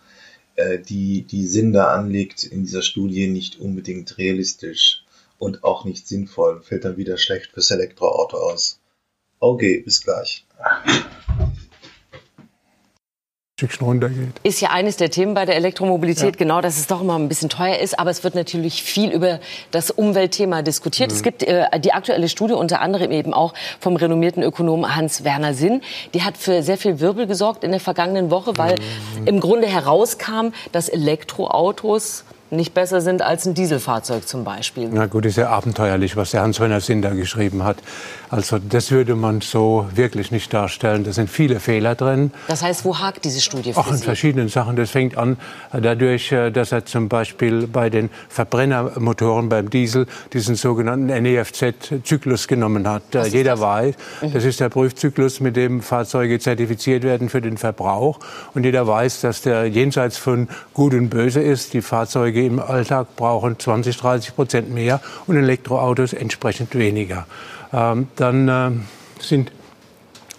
äh, 0.57 0.79
die 0.79 1.23
die 1.23 1.47
Sinn 1.47 1.73
da 1.73 1.89
anlegt 1.89 2.45
in 2.45 2.65
dieser 2.65 2.83
Studie, 2.83 3.29
nicht 3.29 3.59
unbedingt 3.59 4.17
realistisch 4.19 5.05
und 5.39 5.65
auch 5.65 5.85
nicht 5.85 6.07
sinnvoll. 6.07 6.63
Fällt 6.63 6.85
dann 6.85 6.97
wieder 6.97 7.19
schlecht 7.19 7.51
fürs 7.53 7.71
Elektroauto 7.71 8.37
aus. 8.37 8.81
Okay, 9.41 9.81
bis 9.85 10.03
gleich. 10.03 10.45
Stückchen 13.59 13.89
runtergeht. 13.89 14.39
Ist 14.45 14.61
ja 14.61 14.71
eines 14.71 14.99
der 14.99 15.11
Themen 15.11 15.35
bei 15.35 15.45
der 15.45 15.57
Elektromobilität, 15.57 16.37
ja. 16.37 16.39
genau, 16.39 16.61
dass 16.61 16.79
es 16.79 16.87
doch 16.87 17.01
immer 17.01 17.19
ein 17.19 17.29
bisschen 17.29 17.49
teuer 17.49 17.79
ist. 17.79 17.99
Aber 17.99 18.09
es 18.09 18.23
wird 18.23 18.37
natürlich 18.37 18.85
viel 18.85 19.11
über 19.11 19.41
das 19.73 19.91
Umweltthema 19.91 20.63
diskutiert. 20.63 21.11
Mhm. 21.11 21.17
Es 21.17 21.23
gibt 21.25 21.43
äh, 21.43 21.67
die 21.81 21.93
aktuelle 21.93 22.29
Studie, 22.29 22.55
unter 22.55 22.81
anderem 22.81 23.11
eben 23.11 23.35
auch 23.35 23.55
vom 23.81 23.97
renommierten 23.97 24.45
Ökonomen 24.45 24.95
Hans-Werner 24.95 25.55
Sinn. 25.55 25.83
Die 26.15 26.23
hat 26.23 26.37
für 26.37 26.63
sehr 26.63 26.79
viel 26.79 27.01
Wirbel 27.01 27.27
gesorgt 27.27 27.65
in 27.65 27.73
der 27.73 27.81
vergangenen 27.81 28.31
Woche, 28.31 28.57
weil 28.57 28.77
mhm. 28.77 29.27
im 29.27 29.41
Grunde 29.41 29.67
herauskam, 29.67 30.53
dass 30.71 30.89
Elektroautos 30.89 32.23
nicht 32.51 32.75
besser 32.75 33.01
sind 33.01 33.23
als 33.23 33.47
ein 33.47 33.55
Dieselfahrzeug 33.55 34.27
zum 34.27 34.45
Beispiel. 34.45 34.89
Na 34.91 35.07
gut, 35.07 35.27
ist 35.27 35.37
ja 35.37 35.51
abenteuerlich, 35.51 36.17
was 36.17 36.31
der 36.31 36.43
Hans-Werner 36.43 36.81
Sinn 36.81 37.03
da 37.03 37.11
geschrieben 37.11 37.65
hat. 37.65 37.79
Also 38.31 38.59
das 38.59 38.91
würde 38.91 39.15
man 39.15 39.41
so 39.41 39.87
wirklich 39.95 40.31
nicht 40.31 40.53
darstellen. 40.53 41.05
Da 41.05 41.13
sind 41.13 41.31
viele 41.31 41.61
Fehler 41.61 41.95
drin. 41.95 42.31
Das 42.49 42.63
heißt, 42.63 42.85
wo 42.85 42.99
hakt 42.99 43.25
diese 43.25 43.41
Studie 43.41 43.73
für 43.73 43.81
Auch 43.81 43.91
in 43.91 43.99
verschiedenen 43.99 44.49
Sachen. 44.49 44.77
Das 44.77 44.91
fängt 44.91 45.17
an 45.17 45.37
äh, 45.73 45.81
dadurch, 45.81 46.33
äh, 46.33 46.51
dass 46.51 46.73
er 46.73 46.85
zum 46.85 47.09
Beispiel 47.09 47.67
bei 47.67 47.91
den 47.91 48.11
Verbrennermotoren 48.29 49.49
beim 49.49 49.71
Diesel 49.71 50.07
diesen 50.33 50.55
sogenannten 50.55 51.07
NEFZ-Zyklus 51.07 52.49
genommen 52.49 52.89
hat. 52.89 53.03
Äh, 53.15 53.21
was 53.21 53.33
Jeder 53.33 53.61
weiß, 53.61 53.95
mhm. 54.23 54.33
das 54.33 54.45
ist 54.45 54.61
der 54.61 54.69
Prüfzyklus, 54.69 55.41
mit 55.41 55.57
dem 55.57 55.81
Fahrzeuge 55.83 56.39
zertifiziert 56.39 57.03
werden 57.03 57.29
für 57.29 57.41
den 57.41 57.57
Verbrauch. 57.57 58.19
Und 58.55 58.65
jeder 58.65 58.87
weiß, 58.87 59.21
dass 59.23 59.43
der 59.43 59.67
jenseits 59.67 60.17
von 60.19 60.49
Gut 60.75 60.95
und 60.95 61.09
Böse 61.09 61.41
ist. 61.41 61.73
Die 61.75 61.83
Fahrzeuge 61.83 62.38
im 62.47 62.61
Alltag 62.61 63.17
brauchen 63.17 63.59
20, 63.59 63.97
30 63.97 64.35
Prozent 64.35 64.71
mehr 64.71 65.01
und 65.27 65.37
Elektroautos 65.37 66.13
entsprechend 66.13 66.75
weniger. 66.75 67.27
Ähm, 67.73 68.09
dann 68.17 68.49
äh, 68.49 68.71
sind 69.21 69.53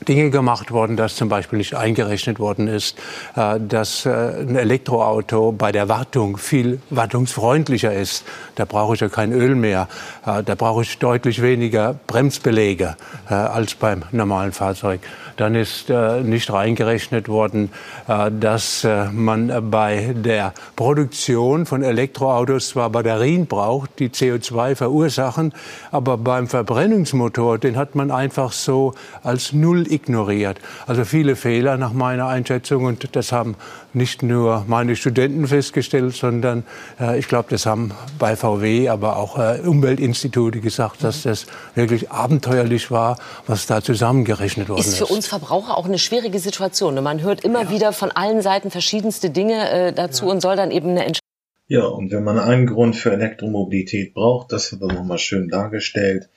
Dinge 0.07 0.29
gemacht 0.29 0.71
worden, 0.71 0.97
dass 0.97 1.15
zum 1.15 1.29
Beispiel 1.29 1.57
nicht 1.57 1.75
eingerechnet 1.75 2.39
worden 2.39 2.67
ist, 2.67 2.97
äh, 3.35 3.59
dass 3.59 4.05
äh, 4.05 4.09
ein 4.09 4.55
Elektroauto 4.55 5.51
bei 5.51 5.71
der 5.71 5.89
Wartung 5.89 6.37
viel 6.37 6.79
wartungsfreundlicher 6.89 7.93
ist. 7.93 8.23
Da 8.55 8.65
brauche 8.65 8.95
ich 8.95 9.01
ja 9.01 9.09
kein 9.09 9.31
Öl 9.31 9.55
mehr. 9.55 9.87
Äh, 10.25 10.43
da 10.43 10.55
brauche 10.55 10.83
ich 10.83 10.97
deutlich 10.99 11.41
weniger 11.41 11.95
Bremsbeläge 12.07 12.95
als 13.27 13.75
beim 13.75 14.03
normalen 14.11 14.51
Fahrzeug. 14.51 15.01
Dann 15.37 15.55
ist 15.55 15.89
nicht 16.23 16.51
reingerechnet 16.51 17.29
worden, 17.29 17.69
dass 18.07 18.85
man 19.11 19.69
bei 19.69 20.13
der 20.15 20.53
Produktion 20.75 21.65
von 21.65 21.83
Elektroautos 21.83 22.69
zwar 22.69 22.89
Batterien 22.89 23.45
braucht, 23.45 23.99
die 23.99 24.09
CO2 24.09 24.75
verursachen, 24.75 25.53
aber 25.91 26.17
beim 26.17 26.47
Verbrennungsmotor, 26.47 27.57
den 27.57 27.77
hat 27.77 27.95
man 27.95 28.11
einfach 28.11 28.51
so 28.51 28.93
als 29.23 29.53
Null 29.53 29.88
ignoriert. 29.89 30.59
Also 30.87 31.05
viele 31.05 31.35
Fehler 31.35 31.77
nach 31.77 31.93
meiner 31.93 32.27
Einschätzung 32.27 32.85
und 32.85 33.15
das 33.15 33.31
haben 33.31 33.55
nicht 33.93 34.23
nur 34.23 34.65
meine 34.67 34.95
Studenten 34.95 35.47
festgestellt, 35.47 36.15
sondern 36.15 36.63
äh, 36.99 37.17
ich 37.17 37.27
glaube, 37.27 37.49
das 37.49 37.65
haben 37.65 37.91
bei 38.17 38.35
VW, 38.35 38.89
aber 38.89 39.17
auch 39.17 39.37
äh, 39.37 39.59
Umweltinstitute 39.65 40.59
gesagt, 40.59 41.03
dass 41.03 41.23
das 41.23 41.47
wirklich 41.75 42.11
abenteuerlich 42.11 42.91
war, 42.91 43.17
was 43.47 43.65
da 43.65 43.81
zusammengerechnet 43.81 44.69
worden 44.69 44.79
ist. 44.79 44.87
Ist 44.87 44.97
für 44.97 45.07
uns 45.07 45.27
Verbraucher 45.27 45.77
auch 45.77 45.85
eine 45.85 45.99
schwierige 45.99 46.39
Situation. 46.39 47.01
Man 47.03 47.21
hört 47.21 47.43
immer 47.43 47.63
ja. 47.63 47.69
wieder 47.71 47.93
von 47.93 48.11
allen 48.11 48.41
Seiten 48.41 48.71
verschiedenste 48.71 49.29
Dinge 49.29 49.69
äh, 49.69 49.93
dazu 49.93 50.25
ja. 50.25 50.31
und 50.31 50.41
soll 50.41 50.55
dann 50.55 50.71
eben 50.71 50.89
eine 50.89 51.05
Entscheidung. 51.05 51.19
Ja, 51.67 51.85
und 51.85 52.11
wenn 52.11 52.23
man 52.23 52.39
einen 52.39 52.65
Grund 52.65 52.95
für 52.95 53.11
Elektromobilität 53.11 54.15
braucht, 54.15 54.51
das 54.51 54.71
wird 54.71 54.81
dann 54.81 54.95
nochmal 54.95 55.19
schön 55.19 55.49
dargestellt, 55.49 56.27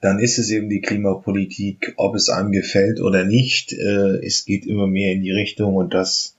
dann 0.00 0.18
ist 0.18 0.38
es 0.38 0.50
eben 0.50 0.68
die 0.68 0.80
Klimapolitik, 0.80 1.94
ob 1.96 2.14
es 2.14 2.28
einem 2.28 2.52
gefällt 2.52 3.00
oder 3.00 3.24
nicht. 3.24 3.72
Äh, 3.72 4.24
es 4.24 4.44
geht 4.44 4.66
immer 4.66 4.86
mehr 4.86 5.12
in 5.12 5.22
die 5.22 5.32
Richtung 5.32 5.74
und 5.74 5.92
das 5.92 6.34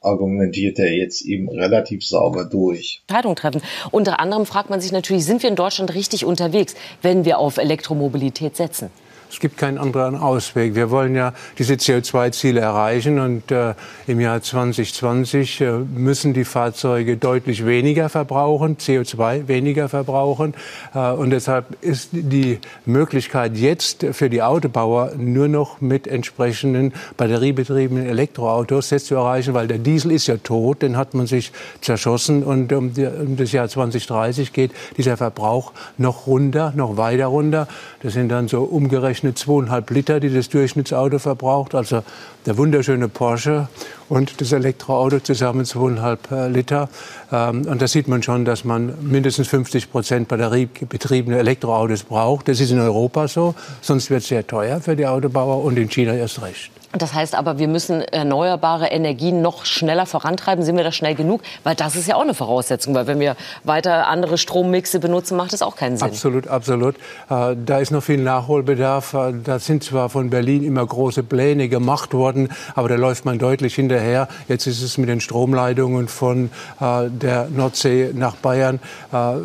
argumentiert 0.00 0.78
er 0.78 0.92
jetzt 0.92 1.22
eben 1.22 1.48
relativ 1.48 2.04
sauber 2.04 2.44
durch. 2.44 3.02
Entscheidung 3.06 3.36
treffen. 3.36 3.62
Unter 3.90 4.18
anderem 4.20 4.46
fragt 4.46 4.70
man 4.70 4.80
sich 4.80 4.92
natürlich, 4.92 5.24
sind 5.24 5.42
wir 5.42 5.50
in 5.50 5.56
Deutschland 5.56 5.94
richtig 5.94 6.24
unterwegs, 6.24 6.74
wenn 7.02 7.24
wir 7.24 7.38
auf 7.38 7.58
Elektromobilität 7.58 8.56
setzen? 8.56 8.90
Es 9.32 9.40
gibt 9.40 9.56
keinen 9.56 9.78
anderen 9.78 10.14
Ausweg. 10.14 10.74
Wir 10.74 10.90
wollen 10.90 11.14
ja 11.14 11.32
diese 11.58 11.74
CO2-Ziele 11.74 12.60
erreichen 12.60 13.18
und 13.18 13.50
äh, 13.50 13.72
im 14.06 14.20
Jahr 14.20 14.42
2020 14.42 15.60
äh, 15.62 15.70
müssen 15.72 16.34
die 16.34 16.44
Fahrzeuge 16.44 17.16
deutlich 17.16 17.64
weniger 17.64 18.10
verbrauchen, 18.10 18.76
CO2 18.76 19.48
weniger 19.48 19.88
verbrauchen. 19.88 20.52
Äh, 20.94 21.12
und 21.12 21.30
deshalb 21.30 21.82
ist 21.82 22.10
die 22.12 22.58
Möglichkeit 22.84 23.56
jetzt 23.56 24.04
für 24.12 24.28
die 24.28 24.42
Autobauer 24.42 25.12
nur 25.16 25.48
noch 25.48 25.80
mit 25.80 26.06
entsprechenden 26.06 26.92
batteriebetriebenen 27.16 28.04
Elektroautos 28.04 28.90
jetzt 28.90 29.06
zu 29.06 29.14
erreichen, 29.14 29.54
weil 29.54 29.66
der 29.66 29.78
Diesel 29.78 30.12
ist 30.12 30.26
ja 30.26 30.36
tot, 30.36 30.82
den 30.82 30.98
hat 30.98 31.14
man 31.14 31.26
sich 31.26 31.52
zerschossen 31.80 32.42
und 32.42 32.70
um, 32.74 32.92
die, 32.92 33.06
um 33.06 33.38
das 33.38 33.50
Jahr 33.52 33.66
2030 33.66 34.52
geht 34.52 34.72
dieser 34.98 35.16
Verbrauch 35.16 35.72
noch 35.96 36.26
runter, 36.26 36.74
noch 36.76 36.98
weiter 36.98 37.26
runter. 37.26 37.66
Das 38.02 38.12
sind 38.12 38.28
dann 38.28 38.46
so 38.46 38.64
umgerechnet 38.64 39.21
umgerechnet 39.22 39.38
zweieinhalb 39.38 39.90
Liter, 39.90 40.20
die 40.20 40.32
das 40.32 40.48
Durchschnittsauto 40.48 41.18
verbraucht. 41.18 41.74
Also 41.74 42.02
der 42.46 42.58
wunderschöne 42.58 43.08
Porsche 43.08 43.68
und 44.08 44.40
das 44.40 44.52
Elektroauto 44.52 45.20
zusammen 45.20 45.64
zweieinhalb 45.64 46.30
äh, 46.30 46.48
Liter. 46.48 46.88
Ähm, 47.30 47.66
und 47.66 47.80
da 47.80 47.86
sieht 47.86 48.08
man 48.08 48.22
schon, 48.22 48.44
dass 48.44 48.64
man 48.64 48.94
mindestens 49.00 49.48
50 49.48 49.90
Prozent 49.90 50.28
batteriebetriebene 50.28 51.38
Elektroautos 51.38 52.02
braucht. 52.02 52.48
Das 52.48 52.60
ist 52.60 52.70
in 52.70 52.80
Europa 52.80 53.28
so. 53.28 53.54
Sonst 53.80 54.10
wird 54.10 54.22
es 54.22 54.28
sehr 54.28 54.46
teuer 54.46 54.80
für 54.80 54.96
die 54.96 55.06
Autobauer 55.06 55.64
und 55.64 55.78
in 55.78 55.88
China 55.88 56.14
erst 56.14 56.42
recht. 56.42 56.81
Das 56.92 57.14
heißt 57.14 57.34
aber, 57.34 57.58
wir 57.58 57.68
müssen 57.68 58.02
erneuerbare 58.02 58.88
Energien 58.88 59.40
noch 59.40 59.64
schneller 59.64 60.04
vorantreiben. 60.04 60.62
Sind 60.62 60.76
wir 60.76 60.84
da 60.84 60.92
schnell 60.92 61.14
genug? 61.14 61.40
Weil 61.64 61.74
das 61.74 61.96
ist 61.96 62.06
ja 62.06 62.16
auch 62.16 62.22
eine 62.22 62.34
Voraussetzung. 62.34 62.94
Weil 62.94 63.06
wenn 63.06 63.18
wir 63.18 63.34
weiter 63.64 64.08
andere 64.08 64.36
Strommixe 64.36 65.00
benutzen, 65.00 65.36
macht 65.36 65.54
das 65.54 65.62
auch 65.62 65.74
keinen 65.74 65.96
Sinn. 65.96 66.08
Absolut, 66.08 66.48
absolut. 66.48 66.96
Äh, 67.30 67.56
da 67.64 67.78
ist 67.78 67.92
noch 67.92 68.02
viel 68.02 68.18
Nachholbedarf. 68.18 69.14
Äh, 69.14 69.32
da 69.42 69.58
sind 69.58 69.84
zwar 69.84 70.10
von 70.10 70.28
Berlin 70.28 70.62
immer 70.64 70.84
große 70.84 71.22
Pläne 71.22 71.70
gemacht 71.70 72.12
worden, 72.12 72.50
aber 72.74 72.90
da 72.90 72.96
läuft 72.96 73.24
man 73.24 73.38
deutlich 73.38 73.74
hinterher. 73.74 74.28
Jetzt 74.48 74.66
ist 74.66 74.82
es 74.82 74.98
mit 74.98 75.08
den 75.08 75.20
Stromleitungen 75.20 76.08
von 76.08 76.50
äh, 76.78 77.08
der 77.08 77.48
Nordsee 77.48 78.10
nach 78.14 78.36
Bayern. 78.36 78.80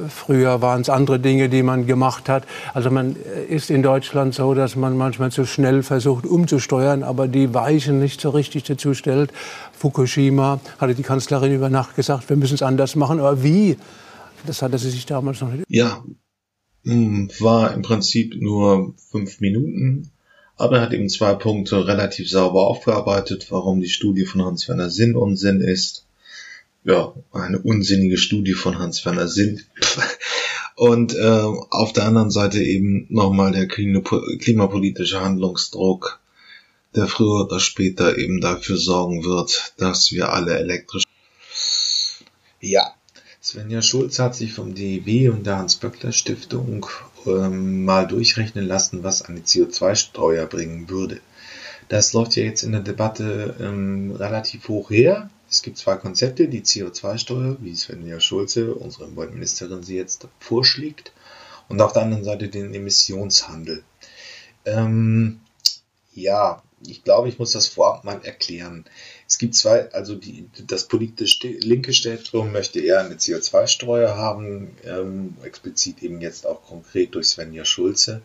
Früher 0.10 0.62
waren 0.62 0.82
es 0.82 0.90
andere 0.90 1.20
Dinge, 1.20 1.50
die 1.50 1.62
man 1.62 1.86
gemacht 1.86 2.30
hat. 2.30 2.44
Also 2.74 2.90
man 2.90 3.16
ist 3.48 3.70
in 3.70 3.84
Deutschland 3.84 4.34
so, 4.34 4.54
dass 4.54 4.76
man 4.76 4.98
manchmal 4.98 5.32
zu 5.32 5.46
schnell 5.46 5.84
versucht 5.84 6.26
umzusteuern, 6.26 7.04
aber 7.04 7.28
die 7.28 7.37
Weichen 7.54 8.00
nicht 8.00 8.22
so 8.22 8.32
richtig 8.32 8.64
dazu 8.64 8.94
stellt. 8.94 9.32
Fukushima 9.74 10.60
hatte 10.80 10.96
die 10.96 11.04
Kanzlerin 11.04 11.54
über 11.54 11.70
Nacht 11.70 11.96
gesagt, 11.96 12.30
wir 12.30 12.38
müssen 12.38 12.56
es 12.56 12.62
anders 12.62 12.96
machen. 12.96 13.20
Aber 13.20 13.44
wie? 13.44 13.78
Das 14.46 14.62
hatte 14.62 14.78
sie 14.78 14.90
sich 14.90 15.06
damals 15.06 15.42
noch 15.42 15.52
nicht. 15.52 15.66
Ja, 15.70 16.04
hm, 16.84 17.30
war 17.40 17.74
im 17.74 17.82
Prinzip 17.82 18.36
nur 18.40 18.94
fünf 19.12 19.42
Minuten, 19.42 20.12
aber 20.56 20.78
er 20.78 20.82
hat 20.84 20.94
eben 20.94 21.10
zwei 21.10 21.34
Punkte 21.34 21.88
relativ 21.88 22.30
sauber 22.30 22.68
aufgearbeitet, 22.68 23.48
warum 23.50 23.82
die 23.82 23.90
Studie 23.90 24.26
von 24.26 24.44
Hans-Werner 24.44 24.90
Sinn 24.90 25.16
Unsinn 25.16 25.62
ist. 25.62 26.06
Ja, 26.84 27.14
eine 27.34 27.60
unsinnige 27.60 28.18
Studie 28.18 28.54
von 28.54 28.80
Hans-Werner 28.80 29.28
Sinn. 29.28 29.62
Und 30.78 31.16
äh, 31.16 31.42
auf 31.70 31.92
der 31.92 32.06
anderen 32.06 32.30
Seite 32.30 32.64
eben 32.64 33.08
nochmal 33.10 33.52
der 33.52 33.68
klimapolitische 33.68 35.20
Handlungsdruck 35.20 36.20
der 36.98 37.08
früher 37.08 37.46
oder 37.46 37.60
später 37.60 38.18
eben 38.18 38.42
dafür 38.42 38.78
sorgen 38.78 39.24
wird, 39.24 39.74
dass 39.78 40.12
wir 40.12 40.34
alle 40.34 40.58
elektrisch. 40.58 41.04
Ja, 42.60 42.96
Svenja 43.42 43.82
Schulz 43.82 44.20
hat 44.20 44.36
sich 44.36 44.52
vom 44.54 44.76
DEW 44.76 45.30
und 45.30 45.46
der 45.46 45.58
Hans-Böckler-Stiftung 45.58 46.88
ähm, 47.26 47.86
mal 47.86 48.08
durchrechnen 48.08 48.68
lassen, 48.68 49.04
was 49.04 49.22
eine 49.22 49.40
CO2-Steuer 49.40 50.48
bringen 50.48 50.90
würde. 50.90 51.22
Das 51.88 52.12
läuft 52.12 52.36
ja 52.36 52.44
jetzt 52.44 52.64
in 52.64 52.74
der 52.74 52.82
Debatte 52.82 53.56
ähm, 53.62 54.12
relativ 54.12 54.68
hoch 54.68 54.90
her. 54.90 55.30
Es 55.50 55.62
gibt 55.62 55.78
zwei 55.78 55.96
Konzepte, 55.96 56.50
die 56.50 56.62
CO2-Steuer, 56.62 57.58
wie 57.62 57.74
Svenja 57.74 58.20
Schulze, 58.20 58.74
unsere 58.74 59.06
Umweltministerin, 59.06 59.84
sie 59.84 59.96
jetzt 59.96 60.28
vorschlägt, 60.40 61.14
und 61.70 61.80
auf 61.80 61.94
der 61.94 62.02
anderen 62.02 62.26
Seite 62.26 62.50
den 62.50 62.74
Emissionshandel. 62.74 63.84
Ähm, 64.66 65.40
ja, 66.14 66.62
ich 66.90 67.04
glaube, 67.04 67.30
ich 67.30 67.40
muss 67.40 67.52
das 67.52 67.68
vorab 67.68 68.04
mal 68.04 68.24
erklären. 68.24 68.86
Es 69.28 69.38
gibt 69.38 69.56
zwei, 69.56 69.92
also 69.92 70.16
die, 70.16 70.50
das 70.66 70.88
politische 70.88 71.48
linke 71.48 71.94
Spektrum 71.94 72.52
möchte 72.52 72.80
eher 72.80 73.02
eine 73.02 73.16
CO2-Steuer 73.16 74.16
haben, 74.16 74.76
ähm, 74.86 75.36
explizit 75.44 76.02
eben 76.04 76.22
jetzt 76.22 76.46
auch 76.46 76.64
konkret 76.64 77.16
durch 77.16 77.28
Svenja 77.28 77.66
Schulze. 77.66 78.22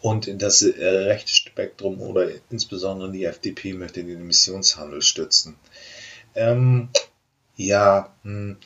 Und 0.00 0.42
das 0.42 0.62
äh, 0.62 0.84
rechte 0.84 1.30
Spektrum 1.30 2.00
oder 2.00 2.28
insbesondere 2.50 3.10
die 3.10 3.24
FDP 3.24 3.72
möchte 3.72 4.04
den 4.04 4.20
Emissionshandel 4.20 5.00
stützen. 5.00 5.56
Ähm, 6.34 6.90
ja, 7.56 8.14
hm, 8.22 8.56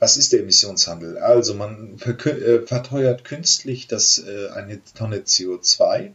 was 0.00 0.16
ist 0.16 0.32
der 0.32 0.40
Emissionshandel? 0.40 1.18
Also 1.18 1.54
man 1.54 2.00
äh, 2.00 2.66
verteuert 2.66 3.24
künstlich 3.24 3.86
das, 3.86 4.18
äh, 4.18 4.48
eine 4.48 4.80
Tonne 4.94 5.18
CO2 5.18 6.12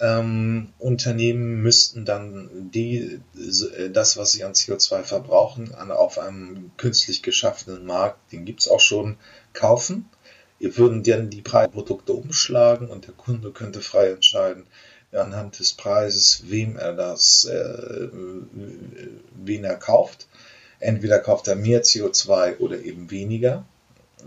ähm, 0.00 0.72
Unternehmen 0.78 1.62
müssten 1.62 2.04
dann 2.04 2.70
die, 2.72 3.20
das, 3.92 4.16
was 4.16 4.32
sie 4.32 4.44
an 4.44 4.52
CO2 4.52 5.02
verbrauchen, 5.02 5.74
an, 5.74 5.90
auf 5.90 6.18
einem 6.18 6.70
künstlich 6.76 7.22
geschaffenen 7.22 7.84
Markt, 7.84 8.32
den 8.32 8.44
gibt 8.44 8.60
es 8.60 8.68
auch 8.68 8.80
schon, 8.80 9.16
kaufen. 9.52 10.08
Wir 10.58 10.76
würden 10.76 11.02
dann 11.02 11.30
die 11.30 11.42
Produkte 11.42 12.12
umschlagen 12.12 12.88
und 12.88 13.06
der 13.06 13.14
Kunde 13.14 13.52
könnte 13.52 13.80
frei 13.80 14.10
entscheiden, 14.10 14.66
anhand 15.12 15.58
des 15.58 15.72
Preises, 15.72 16.42
wem 16.46 16.76
er 16.76 16.94
das, 16.94 17.44
äh, 17.44 18.08
wen 19.44 19.64
er 19.64 19.76
kauft. 19.76 20.26
Entweder 20.80 21.18
kauft 21.18 21.48
er 21.48 21.56
mehr 21.56 21.82
CO2 21.82 22.58
oder 22.58 22.80
eben 22.80 23.10
weniger. 23.10 23.64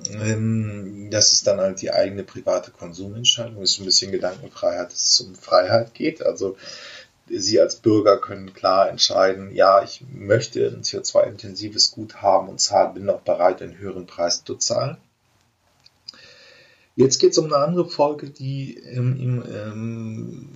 Ähm, 0.10 1.10
das 1.12 1.34
ist 1.34 1.48
dann 1.48 1.60
halt 1.60 1.82
die 1.82 1.92
eigene 1.92 2.24
private 2.24 2.72
Konsumentscheidung. 2.72 3.60
Das 3.62 3.72
ist 3.72 3.80
ein 3.80 3.86
bisschen 3.86 4.12
Gedankenfreiheit, 4.12 4.92
dass 4.92 5.12
es 5.12 5.22
um 5.22 5.36
Freiheit 5.36 5.94
geht. 5.94 6.26
Also 6.26 6.58
Sie 7.28 7.62
als 7.62 7.78
Bürger 7.78 8.18
können 8.20 8.54
klar 8.54 8.90
entscheiden, 8.90 9.56
ja, 9.56 9.84
ich 9.84 10.04
möchte 10.12 10.68
ein 10.68 10.84
CO2-intensives 10.84 11.92
Gut 11.92 12.22
haben 12.22 12.50
und 12.50 12.94
bin 12.94 13.10
auch 13.10 13.22
bereit, 13.22 13.62
einen 13.62 13.78
höheren 13.78 14.06
Preis 14.06 14.44
zu 14.44 14.56
zahlen. 14.56 14.98
Jetzt 16.96 17.20
geht 17.20 17.32
es 17.32 17.38
um 17.38 17.46
eine 17.46 17.58
andere 17.58 17.90
Folge, 17.90 18.30
die, 18.30 18.78
ähm, 18.78 19.44
ähm, 19.50 20.50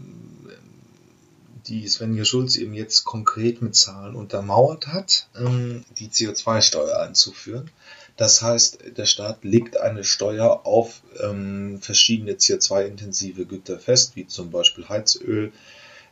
die 1.68 1.88
Svenja 1.88 2.26
Schulz 2.26 2.58
eben 2.58 2.74
jetzt 2.74 3.06
konkret 3.06 3.62
mit 3.62 3.76
Zahlen 3.76 4.16
untermauert 4.16 4.88
hat, 4.88 5.30
ähm, 5.38 5.86
die 5.98 6.10
CO2-Steuer 6.10 7.00
einzuführen. 7.00 7.72
Das 8.18 8.42
heißt, 8.42 8.98
der 8.98 9.06
Staat 9.06 9.44
legt 9.44 9.78
eine 9.78 10.04
Steuer 10.04 10.66
auf 10.66 11.02
ähm, 11.22 11.80
verschiedene 11.82 12.34
CO2-intensive 12.34 13.46
Güter 13.46 13.78
fest, 13.78 14.16
wie 14.16 14.26
zum 14.26 14.52
Beispiel 14.52 14.88
Heizöl, 14.88 15.52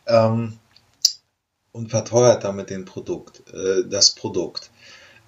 ähm, 0.08 0.58
und 1.72 1.90
verteuert 1.90 2.44
damit 2.44 2.70
den 2.70 2.86
Produkt, 2.86 3.42
äh, 3.54 3.84
das 3.90 4.12
Produkt. 4.12 4.70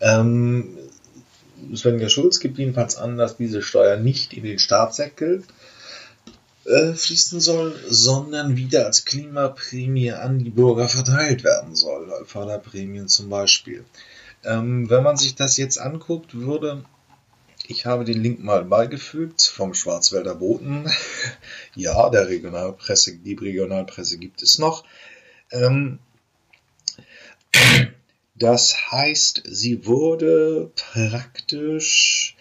Ähm, 0.02 0.78
Svenja 1.74 2.10
Schulz 2.10 2.40
gibt 2.40 2.58
jedenfalls 2.58 2.98
an, 2.98 3.18
dass 3.18 3.38
diese 3.38 3.62
Steuer 3.62 3.96
nicht 3.98 4.34
in 4.34 4.44
den 4.44 4.60
Staatssäckel 4.60 5.44
äh, 6.66 6.94
fließen 6.94 7.40
soll, 7.40 7.80
sondern 7.90 8.58
wieder 8.58 8.86
als 8.86 9.06
Klimaprämie 9.06 10.12
an 10.12 10.40
die 10.40 10.50
Bürger 10.50 10.90
verteilt 10.90 11.44
werden 11.44 11.76
soll. 11.76 12.12
Förderprämien 12.26 13.08
zum 13.08 13.30
Beispiel. 13.30 13.86
Ähm, 14.46 14.90
wenn 14.90 15.04
man 15.04 15.18
sich 15.18 15.36
das 15.36 15.58
jetzt 15.58 15.80
anguckt, 15.80 16.36
würde 16.36 16.86
ich 17.68 17.86
habe 17.86 18.06
den 18.06 18.22
Link 18.22 18.44
mal 18.44 18.64
beigefügt 18.64 19.42
vom 19.42 19.74
Schwarzwälder 19.74 20.36
Boten. 20.36 20.90
ja, 21.76 22.10
der 22.10 22.28
Regionalpresse, 22.28 23.18
die 23.18 23.34
Regionalpresse 23.34 24.18
gibt 24.18 24.44
es 24.44 24.60
noch. 24.60 24.84
Ähm, 25.52 26.00
das 28.36 28.92
heißt, 28.92 29.44
sie 29.46 29.86
wurde 29.86 30.72
praktisch 30.76 32.38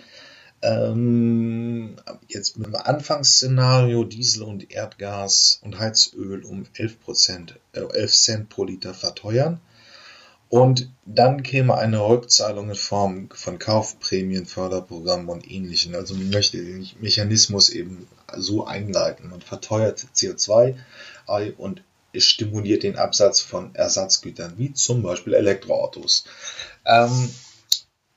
ähm, 0.62 1.96
jetzt 2.28 2.58
mit 2.58 2.66
dem 2.66 2.76
Anfangsszenario 2.76 4.04
Diesel 4.04 4.42
und 4.42 4.70
Erdgas 4.70 5.60
und 5.62 5.78
Heizöl 5.78 6.44
um 6.44 6.66
11, 6.74 6.96
äh, 7.72 7.80
11 7.80 8.12
Cent 8.12 8.48
pro 8.48 8.64
Liter 8.64 8.94
verteuern. 8.94 9.60
Und 10.54 10.88
dann 11.04 11.42
käme 11.42 11.74
eine 11.74 12.06
Rückzahlung 12.06 12.68
in 12.68 12.76
Form 12.76 13.28
von 13.34 13.58
Kaufprämien, 13.58 14.46
Förderprogrammen 14.46 15.28
und 15.28 15.50
ähnlichen. 15.50 15.96
Also 15.96 16.14
man 16.14 16.30
möchte 16.30 16.58
den 16.58 16.88
Mechanismus 17.00 17.70
eben 17.70 18.06
so 18.36 18.64
einleiten. 18.64 19.30
Man 19.30 19.40
verteuert 19.40 20.06
CO2 20.14 20.76
und 21.58 21.82
stimuliert 22.16 22.84
den 22.84 22.94
Absatz 22.94 23.40
von 23.40 23.74
Ersatzgütern, 23.74 24.54
wie 24.56 24.72
zum 24.72 25.02
Beispiel 25.02 25.34
Elektroautos. 25.34 26.24
Ähm, 26.86 27.30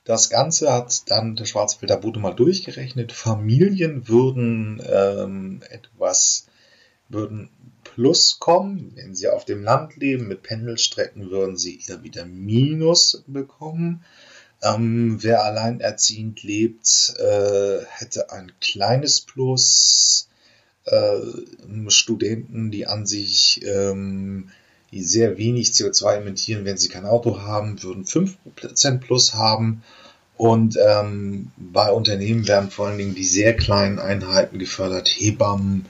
das 0.04 0.30
Ganze 0.30 0.72
hat 0.72 1.10
dann 1.10 1.34
der 1.34 1.44
Schwarzwälder 1.44 1.96
Bude 1.96 2.20
mal 2.20 2.36
durchgerechnet. 2.36 3.10
Familien 3.10 4.06
würden 4.06 4.80
ähm, 4.88 5.60
etwas, 5.70 6.46
würden 7.08 7.50
Plus 7.94 8.38
kommen. 8.38 8.92
Wenn 8.94 9.14
Sie 9.14 9.28
auf 9.28 9.44
dem 9.44 9.62
Land 9.62 9.96
leben 9.96 10.28
mit 10.28 10.42
Pendelstrecken, 10.42 11.30
würden 11.30 11.56
Sie 11.56 11.80
eher 11.86 12.02
wieder 12.02 12.24
Minus 12.24 13.22
bekommen. 13.26 14.04
Ähm, 14.62 15.18
wer 15.22 15.44
alleinerziehend 15.44 16.42
lebt, 16.42 17.14
äh, 17.18 17.78
hätte 17.88 18.32
ein 18.32 18.52
kleines 18.60 19.20
Plus. 19.20 20.28
Äh, 20.84 21.20
Studenten, 21.88 22.70
die 22.70 22.86
an 22.86 23.06
sich 23.06 23.60
ähm, 23.64 24.50
die 24.92 25.02
sehr 25.02 25.36
wenig 25.36 25.68
CO2 25.68 26.18
emittieren, 26.18 26.64
wenn 26.64 26.78
sie 26.78 26.88
kein 26.88 27.04
Auto 27.04 27.42
haben, 27.42 27.82
würden 27.82 28.04
5% 28.04 28.98
plus 28.98 29.34
haben. 29.34 29.82
Und 30.36 30.78
ähm, 30.80 31.50
bei 31.56 31.90
Unternehmen 31.90 32.46
werden 32.46 32.70
vor 32.70 32.86
allen 32.86 32.98
Dingen 32.98 33.14
die 33.14 33.24
sehr 33.24 33.56
kleinen 33.56 33.98
Einheiten 33.98 34.58
gefördert, 34.58 35.08
Hebammen, 35.08 35.86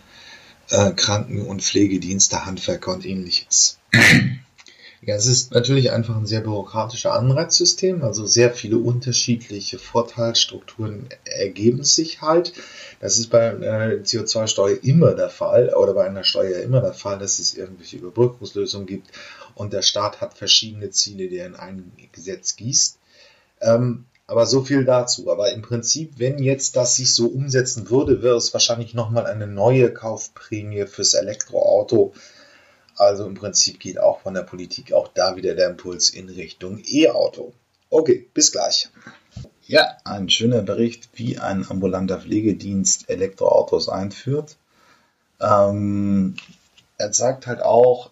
äh, 0.71 0.93
Kranken- 0.93 1.47
und 1.47 1.63
Pflegedienste, 1.63 2.45
Handwerker 2.47 2.93
und 2.93 3.07
ähnliches. 3.07 3.79
Ja, 5.01 5.15
es 5.15 5.27
ist 5.27 5.53
natürlich 5.53 5.93
einfach 5.93 6.17
ein 6.17 6.27
sehr 6.27 6.41
bürokratischer 6.41 7.15
Anreizsystem, 7.15 8.03
also 8.03 8.27
sehr 8.27 8.53
viele 8.53 8.79
unterschiedliche 8.79 9.79
Vorteilsstrukturen 9.79 11.09
ergeben 11.25 11.85
sich 11.85 12.21
halt. 12.21 12.53
Das 12.99 13.17
ist 13.17 13.31
bei 13.31 13.51
einer 13.51 13.93
CO2-Steuer 13.93 14.79
immer 14.83 15.15
der 15.15 15.31
Fall 15.31 15.73
oder 15.73 15.95
bei 15.95 16.05
einer 16.05 16.25
Steuer 16.25 16.61
immer 16.63 16.81
der 16.81 16.95
Fall, 16.95 17.19
dass 17.21 17.39
es 17.39 17.55
irgendwelche 17.55 17.99
Überbrückungslösungen 17.99 18.89
gibt 18.89 19.13
und 19.55 19.73
der 19.73 19.83
Staat 19.83 20.21
hat 20.21 20.37
verschiedene 20.37 20.91
Ziele, 20.91 21.29
die 21.29 21.39
er 21.39 21.47
in 21.47 21.55
ein 21.55 21.93
Gesetz 22.11 22.57
gießt. 22.57 22.99
Ähm, 23.61 24.05
aber 24.29 24.47
so 24.47 24.63
viel 24.63 24.85
dazu. 24.85 25.29
Aber 25.31 25.51
im 25.51 25.63
Prinzip, 25.63 26.13
wenn 26.19 26.39
jetzt 26.39 26.77
das 26.77 26.95
sich 26.95 27.13
so 27.13 27.27
umsetzen 27.27 27.91
würde, 27.91 28.23
wäre 28.23 28.37
es 28.37 28.53
wahrscheinlich 28.53 28.95
nochmal 28.95 29.27
eine 29.27 29.49
neue 29.49 29.93
Kaufprämie 29.93 30.87
fürs 30.87 31.15
Elektroauto 31.15 32.13
also 32.99 33.27
im 33.27 33.35
Prinzip 33.35 33.79
geht 33.79 34.01
auch 34.01 34.21
von 34.21 34.35
der 34.35 34.43
Politik 34.43 34.93
auch 34.93 35.09
da 35.09 35.37
wieder 35.37 35.55
der 35.55 35.71
Impuls 35.71 36.11
in 36.11 36.29
Richtung 36.29 36.83
E-Auto. 36.85 37.53
Okay, 37.91 38.29
bis 38.35 38.51
gleich. 38.51 38.91
Ja, 39.67 39.97
ein 40.05 40.29
schöner 40.29 40.63
Bericht, 40.63 41.09
wie 41.15 41.39
ein 41.39 41.65
ambulanter 41.71 42.21
Pflegedienst 42.21 43.09
Elektroautos 43.09 43.89
einführt. 43.89 44.57
Ähm, 45.41 46.35
er 46.97 47.13
zeigt 47.13 47.47
halt 47.47 47.63
auch 47.63 48.11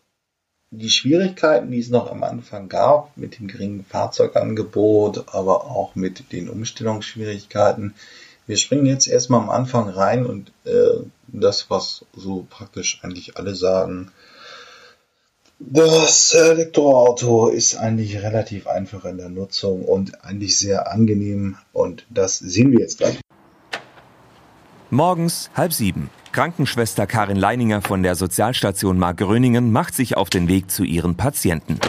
die 0.71 0.91
Schwierigkeiten, 0.91 1.71
die 1.71 1.79
es 1.79 1.91
noch 1.91 2.11
am 2.11 2.23
Anfang 2.23 2.69
gab, 2.69 3.17
mit 3.17 3.39
dem 3.39 3.47
geringen 3.47 3.85
Fahrzeugangebot, 3.85 5.35
aber 5.35 5.65
auch 5.67 5.95
mit 5.95 6.33
den 6.33 6.49
Umstellungsschwierigkeiten. 6.49 7.95
Wir 8.47 8.57
springen 8.57 8.87
jetzt 8.87 9.09
erstmal 9.09 9.41
am 9.41 9.51
Anfang 9.51 9.89
rein 9.89 10.27
und 10.27 10.53
äh, 10.65 11.01
das, 11.29 11.71
was 11.71 12.05
so 12.15 12.47
praktisch 12.49 13.01
eigentlich 13.03 13.37
alle 13.37 13.55
sagen, 13.55 14.11
das 15.59 16.35
Elektroauto 16.35 17.49
ist 17.49 17.77
eigentlich 17.77 18.19
relativ 18.19 18.67
einfach 18.67 19.07
in 19.07 19.17
der 19.17 19.31
Nutzung 19.31 19.85
und 19.85 20.23
eigentlich 20.23 20.59
sehr 20.59 20.93
angenehm 20.93 21.57
und 21.73 22.05
das 22.11 22.39
sehen 22.39 22.73
wir 22.73 22.81
jetzt 22.81 22.99
gleich. 22.99 23.21
Morgens 24.91 25.51
halb 25.55 25.73
sieben. 25.73 26.11
Krankenschwester 26.37 27.07
Karin 27.07 27.39
Leininger 27.39 27.81
von 27.81 28.03
der 28.03 28.15
Sozialstation 28.15 28.99
Markgröningen 28.99 29.73
macht 29.73 29.95
sich 29.95 30.19
auf 30.19 30.29
den 30.29 30.49
Weg 30.49 30.71
zu 30.71 30.85
ihren 30.85 31.17
Patienten. 31.17 31.81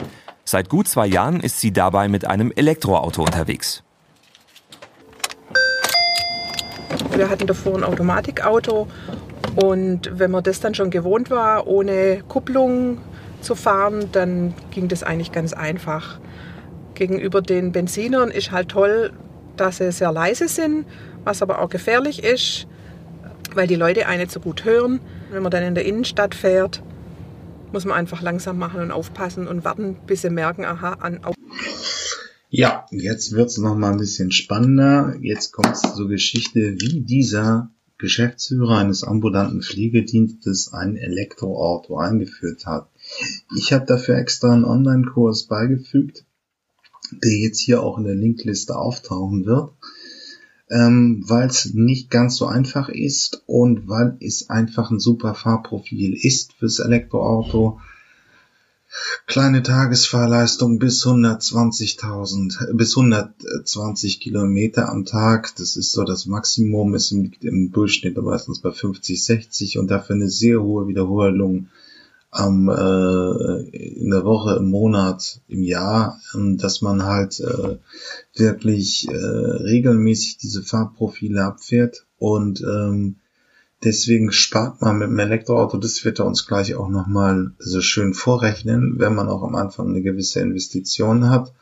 Seit 0.46 0.70
gut 0.70 0.88
zwei 0.88 1.06
Jahren 1.06 1.42
ist 1.42 1.60
sie 1.60 1.74
dabei 1.74 2.08
mit 2.08 2.26
einem 2.26 2.54
Elektroauto 2.56 3.24
unterwegs. 3.24 3.84
Wir 7.12 7.30
hatten 7.30 7.46
davor 7.46 7.76
ein 7.76 7.84
Automatikauto 7.84 8.88
und 9.62 10.18
wenn 10.18 10.32
man 10.32 10.46
das 10.46 10.62
dann 10.62 10.74
schon 10.74 10.92
gewohnt 10.92 11.30
war, 11.30 11.68
ohne 11.68 12.24
Kupplung, 12.30 13.00
zu 13.42 13.54
fahren, 13.54 14.08
dann 14.14 14.54
ging 14.72 14.88
das 14.88 15.04
eigentlich 15.04 15.34
ganz 15.34 15.52
einfach. 15.52 16.22
Gegenüber 16.94 17.42
den 17.42 17.74
Benzinern 17.74 18.32
ist 18.32 18.52
halt 18.52 18.70
toll, 18.70 19.12
dass 19.58 19.80
sie 19.80 19.92
sehr 19.92 20.14
leise 20.14 20.48
sind, 20.48 20.86
was 21.26 21.42
aber 21.42 21.60
auch 21.60 21.68
gefährlich 21.68 22.24
ist, 22.24 22.66
weil 23.58 23.68
die 23.68 23.76
Leute 23.76 24.06
eine 24.06 24.28
zu 24.28 24.40
gut 24.40 24.64
hören. 24.64 25.02
Wenn 25.32 25.42
man 25.42 25.52
dann 25.52 25.64
in 25.64 25.76
der 25.76 25.84
Innenstadt 25.84 26.36
fährt, 26.36 26.84
muss 27.74 27.86
man 27.86 27.98
einfach 27.98 28.22
langsam 28.22 28.60
machen 28.60 28.80
und 28.80 28.92
aufpassen 28.92 29.48
und 29.48 29.66
warten, 29.66 29.98
bis 30.06 30.22
sie 30.22 30.30
merken, 30.30 30.64
aha, 30.64 30.94
an. 30.94 31.20
Ja, 32.50 32.86
jetzt 32.92 33.34
wird 33.34 33.50
es 33.50 33.58
nochmal 33.58 33.92
ein 33.92 33.98
bisschen 33.98 34.32
spannender. 34.32 35.16
Jetzt 35.22 35.52
kommt 35.52 35.76
es 35.76 35.96
zur 35.96 36.08
Geschichte, 36.08 36.76
wie 36.80 37.02
dieser 37.02 37.72
Geschäftsführer 37.98 38.78
eines 38.78 39.04
ambulanten 39.04 39.64
Pflegedienstes 39.64 40.72
ein 40.72 40.96
Elektroauto 40.96 41.98
eingeführt 41.98 42.68
hat. 42.68 42.90
Ich 43.58 43.74
habe 43.74 43.86
dafür 43.86 44.18
extra 44.18 44.54
einen 44.54 44.66
Online-Kurs 44.66 45.48
beigefügt, 45.48 46.26
der 47.12 47.32
jetzt 47.32 47.60
hier 47.60 47.82
auch 47.82 47.98
in 47.98 48.04
der 48.04 48.16
Linkliste 48.16 48.76
auftauchen 48.76 49.46
wird, 49.46 49.72
ähm, 50.70 51.24
weil 51.26 51.48
es 51.48 51.74
nicht 51.74 52.10
ganz 52.10 52.36
so 52.36 52.46
einfach 52.46 52.90
ist 52.90 53.44
und 53.46 53.88
weil 53.88 54.18
es 54.20 54.50
einfach 54.50 54.92
ein 54.92 55.00
super 55.00 55.34
Fahrprofil 55.34 56.14
ist 56.14 56.54
fürs 56.54 56.80
Elektroauto. 56.80 57.80
Kleine 59.26 59.64
Tagesfahrleistung 59.64 60.80
bis 60.80 61.06
120.000, 61.06 62.74
bis 62.74 62.98
120 62.98 64.20
Kilometer 64.20 64.90
am 64.90 65.06
Tag. 65.06 65.54
Das 65.58 65.76
ist 65.76 65.92
so 65.92 66.04
das 66.04 66.26
Maximum. 66.26 66.94
Es 66.96 67.12
liegt 67.12 67.44
im 67.44 67.72
Durchschnitt 67.72 68.18
meistens 68.18 68.62
bei 68.62 68.72
50, 68.72 69.24
60 69.24 69.78
und 69.78 69.92
dafür 69.92 70.16
eine 70.16 70.30
sehr 70.30 70.62
hohe 70.64 70.88
Wiederholung 70.88 71.68
am, 72.38 72.70
äh, 72.70 73.78
in 73.78 74.12
der 74.12 74.24
Woche, 74.24 74.58
im 74.58 74.70
Monat, 74.70 75.42
im 75.48 75.64
Jahr, 75.64 76.20
ähm, 76.36 76.58
dass 76.58 76.82
man 76.82 77.04
halt 77.04 77.40
äh, 77.40 77.78
wirklich 78.36 79.08
äh, 79.10 79.16
regelmäßig 79.16 80.38
diese 80.38 80.62
Fahrprofile 80.64 81.44
abfährt. 81.44 82.06
Und 82.20 82.62
ähm, 82.62 83.16
deswegen 83.84 84.32
spart 84.32 84.82
man 84.82 85.00
mit 85.00 85.10
dem 85.10 85.20
Elektroauto, 85.20 85.78
das 85.78 86.06
wird 86.06 86.20
er 86.20 86.26
uns 86.26 86.46
gleich 86.46 86.76
auch 86.76 86.90
nochmal 86.90 87.52
so 87.60 87.82
schön 87.82 88.14
vorrechnen, 88.14 88.96
wenn 88.98 89.16
man 89.16 89.30
auch 89.30 89.44
am 89.44 89.56
Anfang 89.56 89.90
eine 89.90 90.02
gewisse 90.02 90.40
Investition 90.40 91.30
hat 91.30 91.54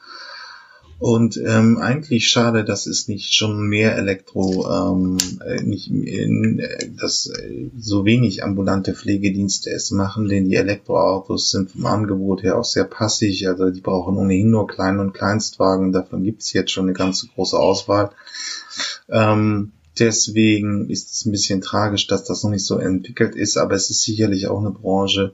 und 0.97 1.37
ähm, 1.37 1.77
eigentlich 1.77 2.29
schade, 2.29 2.63
dass 2.63 2.87
es 2.87 3.09
nicht 3.09 3.33
schon 3.33 3.67
mehr 3.67 3.97
Elektro, 3.97 4.65
ähm, 4.71 5.17
äh, 5.45 5.61
nicht, 5.61 5.91
äh, 5.91 6.89
dass 6.97 7.27
äh, 7.27 7.69
so 7.77 8.05
wenig 8.05 8.43
ambulante 8.43 8.93
Pflegedienste 8.93 9.71
es 9.71 9.91
machen, 9.91 10.29
denn 10.29 10.45
die 10.45 10.55
Elektroautos 10.55 11.51
sind 11.51 11.71
vom 11.71 11.85
Angebot 11.85 12.43
her 12.43 12.57
auch 12.57 12.63
sehr 12.63 12.85
passig, 12.85 13.47
also 13.47 13.71
die 13.71 13.81
brauchen 13.81 14.15
ohnehin 14.15 14.49
nur 14.49 14.67
Klein- 14.67 14.99
und 14.99 15.13
Kleinstwagen, 15.13 15.91
davon 15.91 16.23
gibt 16.23 16.43
es 16.43 16.53
jetzt 16.53 16.71
schon 16.71 16.85
eine 16.85 16.93
ganz 16.93 17.27
große 17.35 17.59
Auswahl. 17.59 18.11
Ähm, 19.09 19.73
deswegen 19.99 20.89
ist 20.89 21.11
es 21.11 21.25
ein 21.25 21.31
bisschen 21.31 21.59
tragisch, 21.59 22.07
dass 22.07 22.23
das 22.23 22.43
noch 22.43 22.51
nicht 22.51 22.65
so 22.65 22.77
entwickelt 22.77 23.35
ist, 23.35 23.57
aber 23.57 23.75
es 23.75 23.89
ist 23.89 24.03
sicherlich 24.03 24.47
auch 24.47 24.59
eine 24.59 24.71
Branche, 24.71 25.33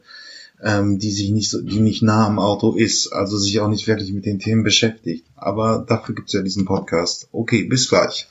ähm, 0.63 0.99
die 0.99 1.11
sich 1.11 1.31
nicht 1.31 1.49
so, 1.49 1.61
die 1.61 1.79
nicht 1.79 2.01
nah 2.01 2.27
am 2.27 2.39
Auto 2.39 2.73
ist, 2.73 3.11
also 3.11 3.37
sich 3.37 3.59
auch 3.59 3.67
nicht 3.67 3.87
wirklich 3.87 4.11
mit 4.13 4.25
den 4.25 4.39
Themen 4.39 4.63
beschäftigt. 4.63 5.25
Aber 5.35 5.85
dafür 5.87 6.15
gibt's 6.15 6.33
ja 6.33 6.41
diesen 6.41 6.65
Podcast. 6.65 7.27
Okay, 7.31 7.63
bis 7.63 7.89
gleich. 7.89 8.27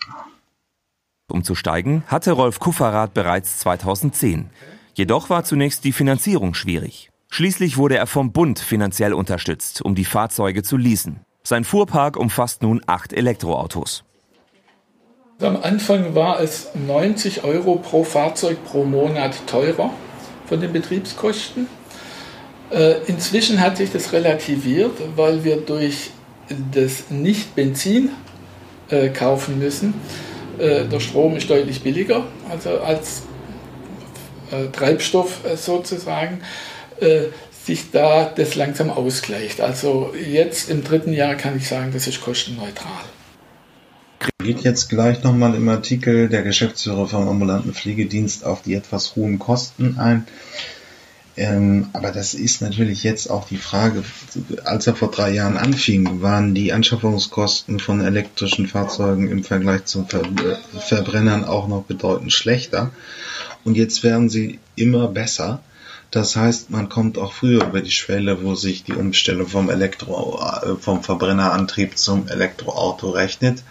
Umzusteigen 1.29 2.03
hatte 2.07 2.33
Rolf 2.33 2.59
Kufferath 2.59 3.15
bereits 3.15 3.59
2010. 3.61 4.51
Jedoch 4.95 5.31
war 5.31 5.45
zunächst 5.45 5.85
die 5.85 5.93
Finanzierung 5.93 6.55
schwierig. 6.55 7.11
Schließlich 7.29 7.77
wurde 7.77 7.97
er 7.97 8.07
vom 8.07 8.33
Bund 8.33 8.59
finanziell 8.59 9.15
unterstützt, 9.15 9.83
um 9.83 9.95
die 9.95 10.05
Fahrzeuge 10.05 10.63
zu 10.65 10.77
leasen. 10.77 11.21
Sein 11.45 11.65
Fuhrpark 11.65 12.17
umfasst 12.17 12.63
nun 12.63 12.83
acht 12.87 13.13
Elektroautos. 13.13 14.05
Am 15.41 15.57
Anfang 15.57 16.15
war 16.15 16.41
es 16.41 16.69
90 16.75 17.45
Euro 17.45 17.77
pro 17.77 18.05
Fahrzeug 18.05 18.63
pro 18.65 18.85
Monat 18.85 19.47
teurer 19.47 19.91
von 20.47 20.61
den 20.61 20.73
Betriebskosten. 20.73 21.67
Äh, 22.71 23.03
inzwischen 23.07 23.61
hat 23.61 23.77
sich 23.77 23.91
das 23.91 24.13
relativiert, 24.13 24.93
weil 25.17 25.43
wir 25.45 25.57
durch 25.57 26.11
das 26.73 27.11
Nicht-Benzin 27.11 28.11
äh, 28.91 29.09
kaufen 29.09 29.59
müssen. 29.59 29.95
Äh, 30.59 30.85
der 30.85 31.01
Strom 31.01 31.37
ist 31.37 31.51
deutlich 31.51 31.83
billiger 31.83 32.25
also 32.51 32.81
als 32.81 33.23
Treibstoff 34.73 35.43
sozusagen 35.55 36.41
sich 37.65 37.93
da 37.93 38.25
das 38.25 38.57
langsam 38.57 38.91
ausgleicht. 38.91 39.61
Also 39.61 40.13
jetzt 40.29 40.69
im 40.69 40.83
dritten 40.83 41.13
Jahr 41.13 41.37
kann 41.37 41.57
ich 41.57 41.69
sagen, 41.69 41.93
das 41.93 42.09
ist 42.09 42.21
kostenneutral. 42.21 43.05
Geht 44.43 44.63
jetzt 44.63 44.89
gleich 44.89 45.23
nochmal 45.23 45.55
im 45.55 45.69
Artikel 45.69 46.29
der 46.29 46.43
Geschäftsführer 46.43 47.07
vom 47.07 47.29
ambulanten 47.29 47.73
Pflegedienst 47.73 48.45
auf 48.45 48.63
die 48.63 48.75
etwas 48.75 49.15
hohen 49.15 49.39
Kosten 49.39 49.99
ein. 50.01 50.27
Ähm, 51.37 51.89
aber 51.93 52.11
das 52.11 52.35
ist 52.35 52.61
natürlich 52.61 53.05
jetzt 53.05 53.31
auch 53.31 53.47
die 53.47 53.57
Frage, 53.57 54.03
als 54.65 54.87
er 54.87 54.97
vor 54.97 55.11
drei 55.11 55.31
Jahren 55.31 55.57
anfing, 55.57 56.23
waren 56.23 56.55
die 56.55 56.73
Anschaffungskosten 56.73 57.79
von 57.79 58.01
elektrischen 58.01 58.67
Fahrzeugen 58.67 59.29
im 59.29 59.45
Vergleich 59.45 59.85
zum 59.85 60.09
Ver 60.09 60.23
äh, 60.23 60.79
Verbrennern 60.81 61.45
auch 61.45 61.69
noch 61.69 61.85
bedeutend 61.85 62.33
schlechter. 62.33 62.91
Und 63.65 63.77
jetzt 63.77 64.03
werden 64.03 64.29
sie 64.29 64.59
immer 64.75 65.07
besser. 65.09 65.63
Das 66.11 66.35
heißt, 66.35 66.71
man 66.71 66.89
kommt 66.89 67.19
auch 67.19 67.33
früher 67.33 67.65
über 67.65 67.81
die 67.81 67.93
Schwelle, 67.93 68.43
wo 68.43 68.57
sich 68.57 68.83
die 68.83 68.95
Umstellung 68.95 69.47
vom 69.47 69.71
Elektro, 69.71 70.41
äh, 70.63 70.75
vom 70.81 71.05
Verbrennerantrieb 71.05 71.97
zum 71.97 72.27
Elektroauto 72.27 73.11
rechnet. 73.11 73.63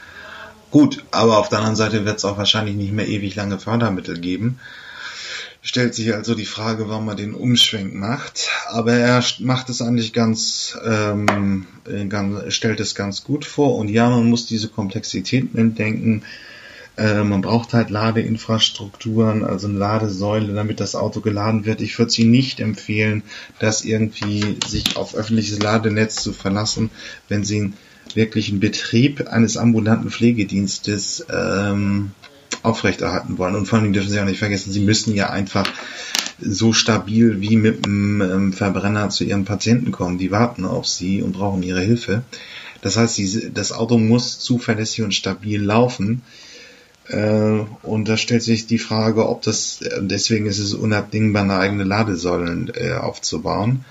Gut, 0.72 1.04
aber 1.12 1.40
auf 1.40 1.50
der 1.50 1.58
anderen 1.60 1.76
Seite 1.76 2.06
wird 2.06 2.20
es 2.20 2.26
auch 2.26 2.38
wahrscheinlich 2.38 2.76
nicht 2.76 2.94
mehr 2.94 3.08
ewig 3.08 3.36
lange 3.36 3.60
Fördermittel 3.60 4.18
geben 4.20 4.60
stellt 5.62 5.94
sich 5.94 6.14
also 6.14 6.36
die 6.36 6.46
Frage, 6.46 6.90
warum 6.90 7.10
er 7.10 7.16
den 7.16 7.34
Umschwenk 7.34 7.94
macht. 7.94 8.50
Aber 8.68 8.94
er 8.94 9.24
macht 9.40 9.70
es 9.70 9.82
eigentlich 9.82 10.14
ganz, 10.14 10.78
ähm, 10.86 11.66
ganz 12.08 12.54
stellt 12.54 12.80
es 12.80 12.96
ganz 12.96 13.24
gut 13.24 13.46
vor. 13.46 13.76
Und 13.76 13.90
ja, 13.90 14.10
man 14.10 14.30
muss 14.30 14.46
diese 14.46 14.70
Komplexität 14.70 15.54
mitdenken. 15.54 16.24
Äh, 16.98 17.24
man 17.24 17.42
braucht 17.42 17.74
halt 17.74 17.90
Ladeinfrastrukturen, 17.90 19.44
also 19.44 19.68
eine 19.68 19.78
Ladesäule, 19.78 20.54
damit 20.54 20.80
das 20.80 20.96
Auto 20.96 21.22
geladen 21.22 21.66
wird. 21.66 21.82
Ich 21.82 21.98
würde 21.98 22.12
Sie 22.12 22.26
nicht 22.26 22.60
empfehlen, 22.60 23.24
das 23.60 23.86
irgendwie 23.86 24.58
sich 24.68 24.98
auf 24.98 25.16
öffentliches 25.16 25.60
Ladenetz 25.60 26.16
zu 26.16 26.34
verlassen, 26.34 26.90
wenn 27.28 27.46
Sie 27.46 27.58
einen 27.58 27.78
wirklichen 28.16 28.60
Betrieb 28.60 29.28
eines 29.28 29.56
ambulanten 29.56 30.10
Pflegedienstes 30.10 31.26
ähm, 31.32 32.12
aufrechterhalten 32.64 33.38
wollen. 33.38 33.56
Und 33.56 33.66
vor 33.66 33.80
allem 33.80 33.94
dürfen 33.94 34.10
Sie 34.10 34.20
auch 34.20 34.26
nicht 34.26 34.40
vergessen, 34.40 34.72
Sie 34.72 34.80
müssen 34.80 35.14
ja 35.16 35.30
einfach 35.30 35.68
so 36.42 36.74
stabil 36.74 37.42
wie 37.42 37.58
mit 37.58 37.86
einem 37.86 38.22
ähm, 38.22 38.54
Verbrenner 38.54 39.10
zu 39.10 39.24
Ihren 39.24 39.46
Patienten 39.46 39.92
kommen. 39.92 40.18
Die 40.18 40.32
warten 40.32 40.66
auf 40.66 40.88
Sie 40.88 41.22
und 41.22 41.34
brauchen 41.34 41.64
Ihre 41.64 41.82
Hilfe. 41.82 42.24
Das 42.82 42.98
heißt, 42.98 43.20
das 43.54 43.72
Auto 43.72 43.98
muss 43.98 44.40
zuverlässig 44.40 45.04
und 45.04 45.14
stabil 45.14 45.62
laufen. 45.62 46.22
Äh, 47.08 47.66
und 47.84 48.08
da 48.08 48.18
stellt 48.18 48.44
sich 48.44 48.68
die 48.68 48.78
Frage, 48.78 49.28
ob 49.28 49.42
das, 49.42 49.80
deswegen 50.00 50.46
ist 50.46 50.60
es 50.60 50.74
unabdingbar, 50.74 51.44
eine 51.44 51.58
eigene 51.58 51.84
Ladesäule 51.84 52.72
äh, 52.76 52.94
aufzubauen. 52.94 53.84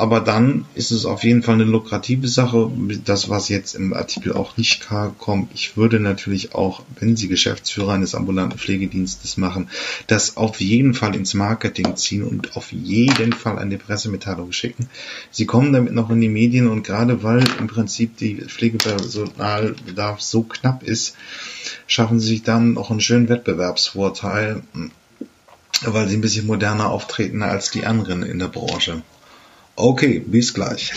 Aber 0.00 0.20
dann 0.20 0.64
ist 0.74 0.92
es 0.92 1.04
auf 1.04 1.24
jeden 1.24 1.42
Fall 1.42 1.56
eine 1.56 1.64
lukrative 1.64 2.26
Sache. 2.26 2.72
Das, 3.04 3.28
was 3.28 3.50
jetzt 3.50 3.74
im 3.74 3.92
Artikel 3.92 4.32
auch 4.32 4.56
nicht 4.56 4.88
kommt. 5.18 5.50
Ich 5.52 5.76
würde 5.76 6.00
natürlich 6.00 6.54
auch, 6.54 6.82
wenn 6.98 7.16
Sie 7.16 7.28
Geschäftsführer 7.28 7.92
eines 7.92 8.14
ambulanten 8.14 8.58
Pflegedienstes 8.58 9.36
machen, 9.36 9.68
das 10.06 10.38
auf 10.38 10.58
jeden 10.62 10.94
Fall 10.94 11.14
ins 11.14 11.34
Marketing 11.34 11.96
ziehen 11.96 12.22
und 12.22 12.56
auf 12.56 12.72
jeden 12.72 13.34
Fall 13.34 13.58
eine 13.58 13.76
Pressemitteilung 13.76 14.52
schicken. 14.52 14.88
Sie 15.30 15.44
kommen 15.44 15.74
damit 15.74 15.92
noch 15.92 16.08
in 16.08 16.22
die 16.22 16.30
Medien 16.30 16.68
und 16.68 16.82
gerade 16.82 17.22
weil 17.22 17.44
im 17.58 17.66
Prinzip 17.66 18.16
die 18.16 18.36
Pflegepersonalbedarf 18.36 20.22
so 20.22 20.44
knapp 20.44 20.82
ist, 20.82 21.14
schaffen 21.86 22.20
Sie 22.20 22.28
sich 22.28 22.42
dann 22.42 22.72
noch 22.72 22.90
einen 22.90 23.02
schönen 23.02 23.28
Wettbewerbsvorteil, 23.28 24.62
weil 25.82 26.08
sie 26.08 26.16
ein 26.16 26.22
bisschen 26.22 26.46
moderner 26.46 26.88
auftreten 26.88 27.42
als 27.42 27.70
die 27.70 27.84
anderen 27.84 28.22
in 28.22 28.38
der 28.38 28.48
Branche. 28.48 29.02
Okay, 29.80 30.18
bis 30.18 30.52
gleich. 30.52 30.92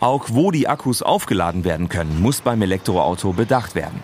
Auch 0.00 0.26
wo 0.30 0.50
die 0.50 0.66
Akkus 0.66 1.02
aufgeladen 1.02 1.64
werden 1.64 1.88
können, 1.88 2.20
muss 2.20 2.40
beim 2.40 2.60
Elektroauto 2.60 3.32
bedacht 3.32 3.76
werden. 3.76 4.02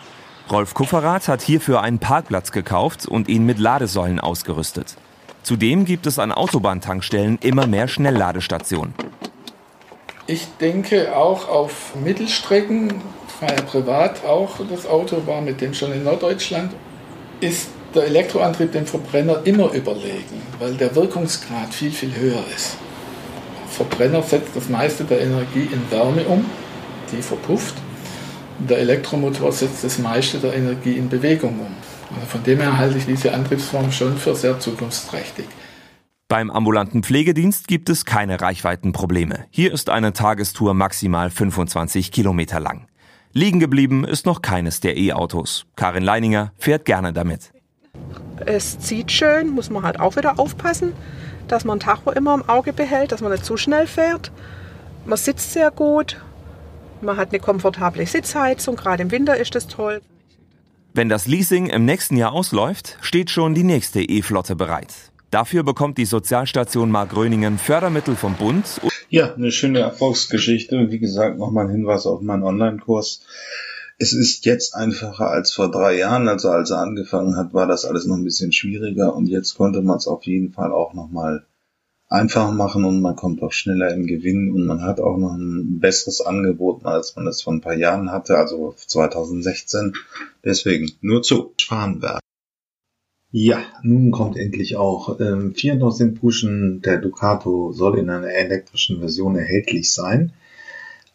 Rolf 0.51 0.73
Kufferath 0.73 1.27
hat 1.27 1.43
hierfür 1.43 1.83
einen 1.83 1.99
Parkplatz 1.99 2.53
gekauft 2.53 3.07
und 3.07 3.29
ihn 3.29 3.45
mit 3.45 3.59
Ladesäulen 3.59 4.21
ausgerüstet. 4.21 4.97
Zudem 5.43 5.85
gibt 5.85 6.07
es 6.07 6.21
an 6.21 6.31
Autobahntankstellen 6.31 7.39
immer 7.43 7.67
mehr 7.67 7.89
Schnellladestationen. 7.89 8.95
Ich 10.29 10.47
denke 10.61 11.17
auch 11.17 11.49
auf 11.49 11.97
Mittelstrecken, 11.97 13.01
fahre 13.41 13.63
privat 13.65 14.25
auch 14.25 14.61
das 14.71 14.87
Auto, 14.87 15.27
war 15.27 15.41
mit 15.41 15.61
dem 15.61 15.75
schon 15.75 15.93
in 15.93 16.05
Norddeutschland, 16.05 16.73
ist 17.41 17.69
der 17.97 18.05
Elektroantrieb 18.05 18.71
dem 18.71 18.87
Verbrenner 18.87 19.41
immer 19.45 19.73
überlegen, 19.73 20.41
weil 20.61 20.75
der 20.75 20.95
Wirkungsgrad 20.95 21.75
viel, 21.75 21.91
viel 21.91 22.15
höher 22.15 22.45
ist. 22.55 22.77
Verbrenner 23.73 24.23
setzt 24.23 24.55
das 24.55 24.69
meiste 24.69 25.05
der 25.05 25.23
Energie 25.23 25.69
in 25.73 25.91
Wärme 25.91 26.25
um, 26.25 26.45
die 27.11 27.23
verpufft. 27.23 27.75
Und 28.59 28.69
der 28.69 28.79
Elektromotor 28.79 29.51
setzt 29.51 29.83
das 29.83 29.99
meiste 29.99 30.39
der 30.39 30.55
Energie 30.55 30.93
in 30.93 31.09
Bewegung 31.09 31.59
um. 31.59 31.75
Also 32.15 32.27
von 32.27 32.43
dem 32.45 32.61
her 32.61 32.77
halte 32.77 32.99
ich 32.99 33.07
diese 33.07 33.33
Antriebsform 33.33 33.91
schon 33.91 34.19
für 34.19 34.35
sehr 34.35 34.61
zukunftsträchtig. 34.61 35.47
Beim 36.29 36.51
ambulanten 36.51 37.03
Pflegedienst 37.03 37.67
gibt 37.67 37.89
es 37.89 38.05
keine 38.05 38.41
Reichweitenprobleme. 38.41 39.47
Hier 39.51 39.73
ist 39.73 39.89
eine 39.89 40.13
Tagestour 40.13 40.75
maximal 40.75 41.31
25 41.31 42.13
Kilometer 42.13 42.61
lang. 42.61 42.87
Liegen 43.33 43.61
geblieben 43.61 44.05
ist 44.05 44.27
noch 44.27 44.43
keines 44.43 44.81
der 44.81 44.99
E-Autos. 44.99 45.65
Karin 45.77 46.03
Leininger 46.03 46.53
fährt 46.59 46.85
gerne 46.85 47.15
damit. 47.15 47.53
Es 48.45 48.79
zieht 48.79 49.11
schön, 49.11 49.51
muss 49.51 49.71
man 49.71 49.83
halt 49.83 49.99
auch 49.99 50.17
wieder 50.17 50.39
aufpassen 50.39 50.93
dass 51.49 51.65
man 51.65 51.81
Tacho 51.81 52.11
immer 52.11 52.35
im 52.35 52.49
Auge 52.49 52.73
behält, 52.73 53.13
dass 53.13 53.21
man 53.21 53.33
nicht 53.33 53.45
zu 53.45 53.57
schnell 53.57 53.87
fährt. 53.87 54.31
Man 55.05 55.19
sitzt 55.19 55.53
sehr 55.53 55.71
gut, 55.71 56.21
man 57.01 57.17
hat 57.17 57.31
eine 57.31 57.41
komfortable 57.41 58.07
Sitzheizung, 58.07 58.77
gerade 58.77 59.03
im 59.03 59.11
Winter 59.11 59.37
ist 59.37 59.55
das 59.55 59.67
toll. 59.67 60.01
Wenn 60.95 61.09
das 61.09 61.27
Leasing 61.27 61.67
im 61.67 61.85
nächsten 61.85 62.17
Jahr 62.17 62.33
ausläuft, 62.33 62.99
steht 63.01 63.31
schon 63.31 63.55
die 63.55 63.65
nächste 63.65 64.03
E-Flotte 64.03 64.57
bereit. 64.57 64.95
Dafür 65.31 65.63
bekommt 65.63 65.97
die 65.97 66.05
Sozialstation 66.05 66.91
Markgröningen 66.91 67.57
Fördermittel 67.57 68.17
vom 68.17 68.35
Bund. 68.35 68.83
Ja, 69.09 69.35
eine 69.35 69.51
schöne 69.51 69.79
Erfolgsgeschichte. 69.79 70.91
Wie 70.91 70.99
gesagt, 70.99 71.39
nochmal 71.39 71.65
ein 71.67 71.71
Hinweis 71.73 72.05
auf 72.07 72.21
meinen 72.21 72.43
Online-Kurs. 72.43 73.23
Es 74.03 74.13
ist 74.13 74.47
jetzt 74.47 74.75
einfacher 74.75 75.31
als 75.31 75.53
vor 75.53 75.71
drei 75.71 75.97
Jahren. 75.97 76.27
Also 76.27 76.49
als 76.51 76.71
er 76.71 76.79
angefangen 76.79 77.37
hat, 77.37 77.55
war 77.55 77.69
das 77.69 77.85
alles 77.85 78.05
noch 78.05 78.17
ein 78.17 78.25
bisschen 78.25 78.51
schwieriger 78.51 79.15
und 79.15 79.29
jetzt 79.29 79.55
konnte 79.55 79.81
man 79.81 79.97
es 79.97 80.09
auf 80.09 80.25
jeden 80.25 80.51
Fall 80.51 80.73
auch 80.73 80.93
nochmal 80.93 81.45
einfach 82.09 82.51
machen 82.53 82.85
und 82.85 83.01
man 83.01 83.15
kommt 83.15 83.41
auch 83.45 83.53
schneller 83.53 83.95
im 83.95 84.09
Gewinn 84.09 84.51
und 84.51 84.67
man 84.67 84.83
hat 84.83 84.99
auch 84.99 85.17
noch 85.19 85.35
ein 85.35 85.79
besseres 85.79 86.21
Angebot, 86.21 86.85
als 86.85 87.15
man 87.15 87.29
es 87.29 87.43
vor 87.43 87.53
ein 87.53 87.61
paar 87.61 87.77
Jahren 87.77 88.11
hatte, 88.11 88.37
also 88.39 88.75
2016. 88.77 89.95
Deswegen 90.45 90.91
nur 91.01 91.23
zu 91.23 91.53
Schwanberg. 91.57 92.19
Ja, 93.31 93.63
nun 93.85 94.11
kommt 94.11 94.37
endlich 94.37 94.75
auch 94.75 95.21
ähm, 95.21 95.55
94 95.55 96.21
Pushen. 96.21 96.83
Der 96.83 96.99
Ducato 96.99 97.71
soll 97.71 98.01
in 98.01 98.11
einer 98.11 98.31
elektrischen 98.31 98.99
Version 98.99 99.37
erhältlich 99.37 99.93
sein. 99.93 100.33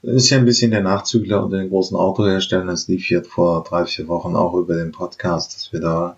Das 0.08 0.16
ist 0.16 0.30
ja 0.30 0.38
ein 0.38 0.46
bisschen 0.46 0.72
der 0.72 0.84
Nachzügler 0.84 1.44
unter 1.44 1.58
den 1.58 1.68
großen 1.68 1.98
Autoherstellern. 1.98 2.68
Das 2.68 2.88
lief 2.88 3.10
jetzt 3.10 3.30
vor 3.30 3.66
drei, 3.66 3.86
vier 3.86 4.08
Wochen 4.08 4.38
auch 4.38 4.54
über 4.54 4.78
den 4.78 4.94
Podcast, 4.94 5.54
dass 5.54 5.74
wir 5.74 5.82
da 5.82 6.16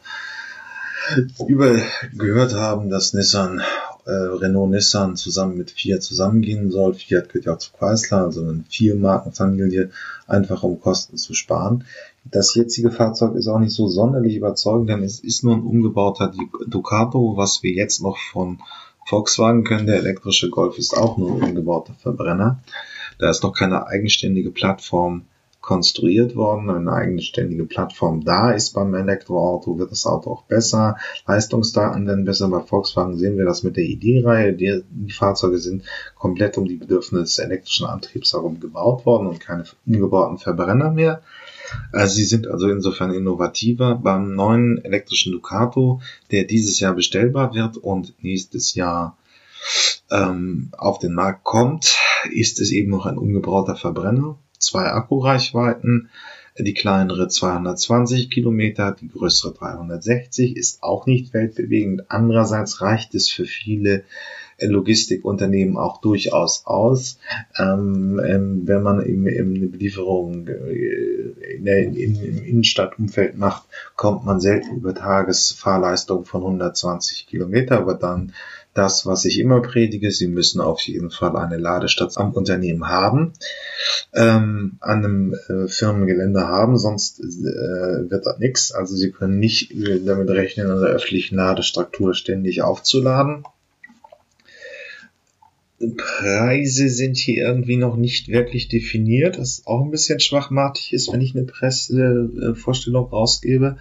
über 1.48 1.76
gehört 2.16 2.54
haben, 2.54 2.92
dass 2.92 3.16
Nissan, 3.16 3.64
äh, 4.06 4.12
Renault 4.12 4.70
Nissan 4.70 5.16
zusammen 5.16 5.58
mit 5.58 5.72
Fiat 5.72 6.04
zusammengehen 6.04 6.70
soll. 6.70 6.94
Fiat 6.94 7.30
gehört 7.30 7.46
ja 7.46 7.54
auch 7.56 7.58
zu 7.58 7.72
Chrysler, 7.72 8.26
also 8.26 8.44
eine 8.44 8.64
Vier-Markenfamilie, 8.70 9.90
einfach 10.28 10.62
um 10.62 10.80
Kosten 10.80 11.18
zu 11.18 11.34
sparen. 11.34 11.84
Das 12.26 12.54
jetzige 12.54 12.92
Fahrzeug 12.92 13.34
ist 13.34 13.48
auch 13.48 13.58
nicht 13.58 13.74
so 13.74 13.88
sonderlich 13.88 14.36
überzeugend, 14.36 14.92
denn 14.92 15.02
es 15.02 15.20
ist 15.20 15.44
nur 15.44 15.56
ein 15.56 15.64
umgebauter 15.64 16.32
Ducato, 16.68 17.38
was 17.38 17.64
wir 17.64 17.72
jetzt 17.72 18.04
noch 18.04 18.20
von 18.20 18.60
Volkswagen 19.08 19.64
können. 19.64 19.88
Der 19.88 19.98
elektrische 19.98 20.52
Golf 20.52 20.78
ist 20.78 20.96
auch 20.96 21.18
nur 21.18 21.32
ein 21.32 21.42
umgebauter 21.42 21.96
Verbrenner. 21.96 22.60
Da 23.20 23.30
ist 23.30 23.44
noch 23.44 23.54
keine 23.54 23.86
eigenständige 23.86 24.50
Plattform 24.50 25.26
konstruiert 25.62 26.36
worden, 26.36 26.70
eine 26.70 26.94
eigenständige 26.94 27.66
Plattform 27.66 28.24
da 28.24 28.52
ist 28.52 28.74
beim 28.74 28.94
Elektroauto, 28.94 29.78
wird 29.78 29.92
das 29.92 30.06
Auto 30.06 30.32
auch 30.32 30.44
besser, 30.44 30.96
Leistungsdaten 31.28 32.08
werden 32.08 32.24
besser. 32.24 32.48
Bei 32.48 32.62
Volkswagen 32.62 33.18
sehen 33.18 33.38
wir 33.38 33.46
das 33.46 33.64
mit 33.64 33.76
der 33.76 33.84
ID-Reihe. 33.84 34.54
Die, 34.54 34.84
die, 34.90 35.12
Fahrzeuge 35.12 35.58
sind 35.58 35.84
komplett 36.16 36.58
um 36.58 36.66
die 36.66 36.78
Bedürfnisse 36.78 37.24
des 37.24 37.40
elektrischen 37.40 37.88
Antriebs 37.88 38.34
herum 38.34 38.60
gebaut 38.62 39.06
worden 39.06 39.28
und 39.28 39.42
keine 39.42 39.66
umgebauten 39.86 40.38
Verbrenner 40.38 40.92
mehr. 40.92 41.22
Also 41.92 42.16
sie 42.16 42.26
sind 42.26 42.48
also 42.48 42.70
insofern 42.70 43.14
innovativer. 43.14 43.96
Beim 43.96 44.34
neuen 44.34 44.84
elektrischen 44.84 45.34
Ducato, 45.34 46.02
der 46.32 46.46
dieses 46.46 46.80
Jahr 46.80 46.96
bestellbar 46.96 47.54
wird 47.54 47.78
und 47.78 48.14
nächstes 48.24 48.76
Jahr 48.76 49.18
ähm, 50.10 50.72
auf 50.78 51.00
den 51.00 51.14
Markt 51.14 51.44
kommt, 51.44 51.96
ist 52.32 52.60
es 52.60 52.72
eben 52.72 52.92
noch 52.92 53.06
ein 53.06 53.18
umgebrauter 53.18 53.76
Verbrenner. 53.76 54.38
Zwei 54.58 54.86
Akkureichweiten, 54.86 56.10
die 56.58 56.74
kleinere 56.74 57.28
220 57.28 58.30
Kilometer, 58.30 58.96
die 59.00 59.08
größere 59.08 59.54
360, 59.54 60.58
ist 60.58 60.84
auch 60.84 61.06
nicht 61.06 61.34
weltbewegend. 61.34 62.12
Andererseits 62.12 62.82
reicht 62.82 63.16
es 63.16 63.30
für 63.30 63.46
viele 63.46 64.04
Logistikunternehmen 64.68 65.78
auch 65.78 66.02
durchaus 66.02 66.66
aus. 66.66 67.20
Ähm, 67.58 68.20
ähm, 68.26 68.62
wenn 68.66 68.84
man 68.84 69.06
eben, 69.06 69.28
eben 69.28 69.56
eine 69.56 69.68
Belieferung 69.68 70.48
äh, 70.48 71.56
in 71.56 71.66
der, 71.66 71.84
in, 71.84 71.96
im 71.96 72.44
Innenstadtumfeld 72.44 73.38
macht, 73.38 73.64
kommt 73.96 74.26
man 74.26 74.40
selten 74.40 74.76
über 74.76 74.94
Tagesfahrleistung 74.94 76.26
von 76.26 76.42
120 76.42 77.28
Kilometer, 77.28 77.78
aber 77.78 77.94
dann 77.94 78.34
das, 78.80 79.06
was 79.06 79.26
ich 79.26 79.40
immer 79.40 79.62
predige, 79.62 80.10
Sie 80.10 80.28
müssen 80.28 80.62
auf 80.62 80.80
jeden 80.84 81.12
Fall 81.12 81.36
eine 81.36 81.58
Ladestation 81.58 82.28
am 82.28 82.34
Unternehmen 82.34 82.88
haben, 82.88 83.34
ähm, 84.14 84.78
an 84.80 85.04
einem 85.04 85.36
äh, 85.50 85.68
Firmengelände 85.68 86.48
haben, 86.48 86.78
sonst 86.78 87.20
äh, 87.20 88.10
wird 88.10 88.26
das 88.26 88.40
nichts. 88.40 88.72
Also 88.72 88.96
Sie 88.96 89.12
können 89.12 89.38
nicht 89.38 89.72
äh, 89.72 90.00
damit 90.06 90.30
rechnen, 90.30 90.72
in 90.72 90.80
der 90.80 90.92
öffentlichen 90.92 91.36
Ladestruktur 91.36 92.14
ständig 92.14 92.62
aufzuladen. 92.62 93.44
Preise 95.98 96.90
sind 96.90 97.18
hier 97.18 97.46
irgendwie 97.46 97.78
noch 97.78 97.98
nicht 97.98 98.30
wirklich 98.30 98.70
definiert, 98.70 99.40
was 99.40 99.64
auch 99.66 99.84
ein 99.84 99.92
bisschen 99.92 100.22
schwachmatig 100.22 100.94
ist, 100.94 101.12
wenn 101.12 101.22
ich 101.22 101.36
eine 101.36 101.46
Pressevorstellung 101.46 103.08
rausgebe. 103.08 103.78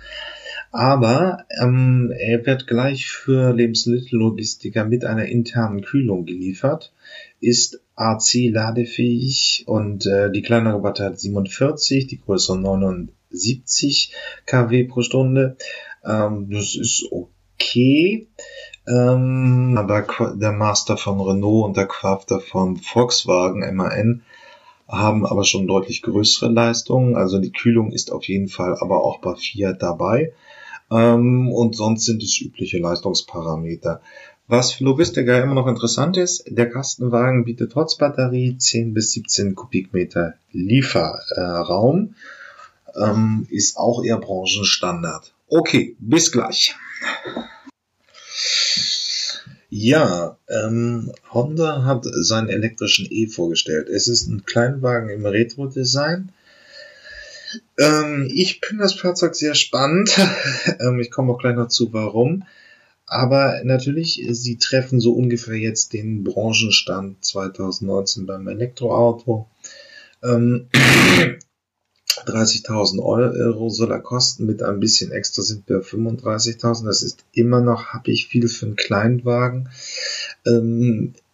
Aber 0.70 1.44
ähm, 1.60 2.12
er 2.16 2.44
wird 2.44 2.66
gleich 2.66 3.06
für 3.06 3.54
Lebensmittellogistiker 3.54 4.84
mit 4.84 5.04
einer 5.04 5.26
internen 5.26 5.80
Kühlung 5.80 6.26
geliefert, 6.26 6.92
ist 7.40 7.80
AC 7.94 8.50
ladefähig 8.50 9.64
und 9.66 10.06
äh, 10.06 10.30
die 10.30 10.42
kleinere 10.42 10.80
Batterie 10.80 11.10
hat 11.10 11.18
47, 11.18 12.06
die 12.06 12.20
größere 12.20 13.08
70 13.30 14.12
kW 14.46 14.84
pro 14.84 15.02
Stunde. 15.02 15.56
Ähm, 16.04 16.50
das 16.50 16.76
ist 16.76 17.08
okay. 17.10 18.28
Ähm, 18.86 19.74
aber 19.76 20.06
der 20.36 20.52
Master 20.52 20.96
von 20.96 21.20
Renault 21.20 21.66
und 21.66 21.76
der 21.76 21.86
Crafter 21.86 22.40
von 22.40 22.76
Volkswagen 22.76 23.74
MAN 23.74 24.22
haben 24.86 25.26
aber 25.26 25.44
schon 25.44 25.66
deutlich 25.66 26.02
größere 26.02 26.50
Leistungen. 26.50 27.16
Also 27.16 27.38
die 27.38 27.52
Kühlung 27.52 27.92
ist 27.92 28.10
auf 28.12 28.24
jeden 28.24 28.48
Fall 28.48 28.76
aber 28.80 29.02
auch 29.02 29.20
bei 29.20 29.34
Fiat 29.34 29.82
dabei. 29.82 30.32
Ähm, 30.90 31.50
und 31.52 31.76
sonst 31.76 32.04
sind 32.04 32.22
es 32.22 32.40
übliche 32.40 32.78
Leistungsparameter. 32.78 34.00
Was 34.46 34.72
für 34.72 34.84
Logistiker 34.84 35.42
immer 35.42 35.54
noch 35.54 35.66
interessant 35.66 36.16
ist, 36.16 36.44
der 36.48 36.70
Kastenwagen 36.70 37.44
bietet 37.44 37.72
trotz 37.72 37.96
Batterie 37.96 38.56
10 38.56 38.94
bis 38.94 39.12
17 39.12 39.54
Kubikmeter 39.54 40.34
Lieferraum. 40.52 42.14
Ähm, 42.96 43.46
ist 43.50 43.76
auch 43.76 44.02
eher 44.02 44.16
Branchenstandard. 44.16 45.34
Okay, 45.48 45.96
bis 45.98 46.32
gleich. 46.32 46.74
Ja, 49.70 50.38
ähm, 50.48 51.12
Honda 51.30 51.84
hat 51.84 52.06
seinen 52.10 52.48
elektrischen 52.48 53.06
E 53.10 53.26
vorgestellt. 53.26 53.90
Es 53.90 54.08
ist 54.08 54.26
ein 54.28 54.46
Kleinwagen 54.46 55.10
im 55.10 55.26
Retro-Design. 55.26 56.32
Ähm, 57.78 58.28
ich 58.32 58.60
finde 58.60 58.84
das 58.84 58.94
Fahrzeug 58.94 59.34
sehr 59.34 59.54
spannend. 59.54 60.18
ähm, 60.80 61.00
ich 61.00 61.10
komme 61.10 61.32
auch 61.32 61.38
gleich 61.38 61.56
noch 61.56 61.68
zu, 61.68 61.92
warum. 61.92 62.44
Aber 63.06 63.62
natürlich, 63.64 64.22
sie 64.30 64.58
treffen 64.58 65.00
so 65.00 65.12
ungefähr 65.12 65.56
jetzt 65.56 65.94
den 65.94 66.24
Branchenstand 66.24 67.24
2019 67.24 68.26
beim 68.26 68.46
Elektroauto. 68.48 69.48
Ähm, 70.22 70.68
30.000 72.26 73.02
Euro 73.02 73.68
soll 73.70 73.92
er 73.92 74.00
kosten, 74.00 74.46
mit 74.46 74.62
ein 74.62 74.80
bisschen 74.80 75.12
extra 75.12 75.42
sind 75.42 75.68
wir 75.68 75.82
35.000. 75.82 76.84
Das 76.84 77.02
ist 77.02 77.24
immer 77.32 77.60
noch 77.60 77.86
happig 77.86 78.26
viel 78.28 78.48
für 78.48 78.66
einen 78.66 78.76
Kleinwagen. 78.76 79.70
Ähm, 80.46 81.14
äh, 81.14 81.27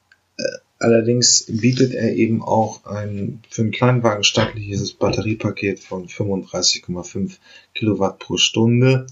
allerdings 0.84 1.46
bietet 1.48 1.92
er 1.92 2.14
eben 2.14 2.42
auch 2.42 2.84
ein 2.84 3.42
für 3.48 3.62
einen 3.62 3.70
Kleinwagen 3.72 4.24
stattliches 4.24 4.92
Batteriepaket 4.92 5.80
von 5.80 6.06
35,5 6.06 7.38
Kilowatt 7.74 8.18
pro 8.18 8.36
Stunde. 8.36 9.06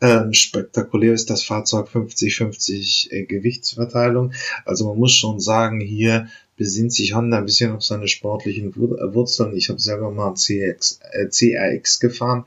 Ähm, 0.00 0.32
spektakulär 0.32 1.12
ist 1.12 1.28
das 1.28 1.42
Fahrzeug 1.42 1.88
50-50 1.88 3.10
äh, 3.10 3.24
Gewichtsverteilung. 3.24 4.32
Also 4.64 4.86
man 4.86 4.96
muss 4.96 5.12
schon 5.12 5.40
sagen, 5.40 5.80
hier 5.80 6.28
besinnt 6.56 6.92
sich 6.92 7.14
Honda 7.14 7.38
ein 7.38 7.46
bisschen 7.46 7.72
auf 7.72 7.82
seine 7.82 8.06
sportlichen 8.06 8.70
äh, 8.70 9.14
Wurzeln. 9.14 9.56
Ich 9.56 9.70
habe 9.70 9.80
selber 9.80 10.10
mal 10.10 10.34
CX, 10.34 11.00
äh, 11.12 11.26
CRX 11.28 11.98
gefahren. 11.98 12.44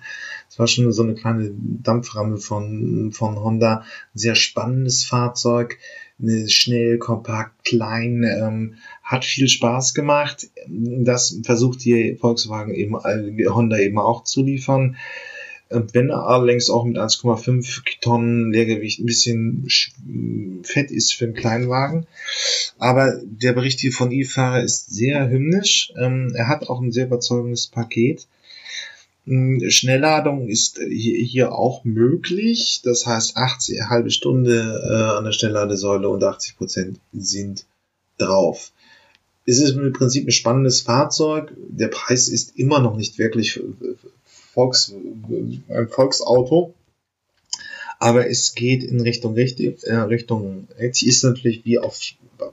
Das 0.48 0.60
war 0.60 0.68
schon 0.68 0.92
so 0.92 1.04
eine 1.04 1.16
kleine 1.16 1.52
Dampframme 1.56 2.38
von, 2.38 3.12
von 3.12 3.40
Honda. 3.42 3.84
Sehr 4.14 4.36
spannendes 4.36 5.04
Fahrzeug. 5.04 5.78
Schnell, 6.48 6.98
kompakt, 6.98 7.66
klein, 7.66 8.24
ähm, 8.24 8.76
hat 9.04 9.26
viel 9.26 9.48
Spaß 9.48 9.94
gemacht. 9.94 10.50
Das 10.68 11.40
versucht 11.44 11.84
die 11.84 12.18
Volkswagen 12.20 12.74
eben, 12.74 12.96
äh, 12.96 13.48
Honda 13.48 13.78
eben 13.78 13.98
auch 13.98 14.24
zu 14.24 14.44
liefern. 14.44 14.98
Wenn 15.70 16.10
er 16.10 16.28
allerdings 16.28 16.70
auch 16.70 16.84
mit 16.84 16.98
1,5 16.98 17.82
Tonnen 18.02 18.52
Leergewicht 18.52 19.00
ein 19.00 19.06
bisschen 19.06 19.66
fett 20.64 20.92
ist 20.92 21.14
für 21.14 21.26
einen 21.26 21.34
Kleinwagen. 21.34 22.08
Aber 22.78 23.22
der 23.24 23.54
Bericht 23.54 23.80
hier 23.80 23.94
von 23.94 24.12
E-Fahrer 24.12 24.64
ist 24.64 24.94
sehr 24.94 25.30
hymnisch. 25.30 25.94
Ähm, 25.98 26.34
er 26.36 26.50
hat 26.50 26.68
auch 26.68 26.82
ein 26.82 26.92
sehr 26.92 27.06
überzeugendes 27.06 27.68
Paket. 27.68 28.28
Ähm, 29.28 29.62
Schnellladung 29.70 30.48
ist 30.48 30.80
hier 30.80 31.54
auch 31.54 31.84
möglich. 31.84 32.82
Das 32.84 33.06
heißt, 33.06 33.38
80, 33.38 33.82
halbe 33.90 34.12
Stunde 34.12 34.82
äh, 34.84 35.18
an 35.18 35.26
der 35.26 35.32
Schnellladesäule 35.32 36.10
und 36.10 36.24
80 36.24 36.58
Prozent 36.58 37.00
sind 37.14 37.66
drauf. 38.18 38.72
Es 39.46 39.60
ist 39.60 39.76
im 39.76 39.94
Prinzip 39.94 40.28
ein 40.28 40.32
spannendes 40.32 40.82
Fahrzeug. 40.82 41.54
Der 41.58 41.88
Preis 41.88 42.28
ist 42.28 42.58
immer 42.58 42.80
noch 42.80 42.96
nicht 42.96 43.18
wirklich 43.18 43.60
Volks, 44.54 44.94
ein 44.94 45.88
Volksauto. 45.90 46.74
Aber 48.02 48.28
es 48.28 48.56
geht 48.56 48.84
in 48.84 49.00
Richtung, 49.00 49.36
richtig, 49.36 49.84
äh, 49.84 49.94
Richtung, 49.94 50.68
jetzt 50.80 51.04
ist 51.04 51.24
natürlich 51.24 51.66
wie 51.66 51.78
auf 51.78 52.00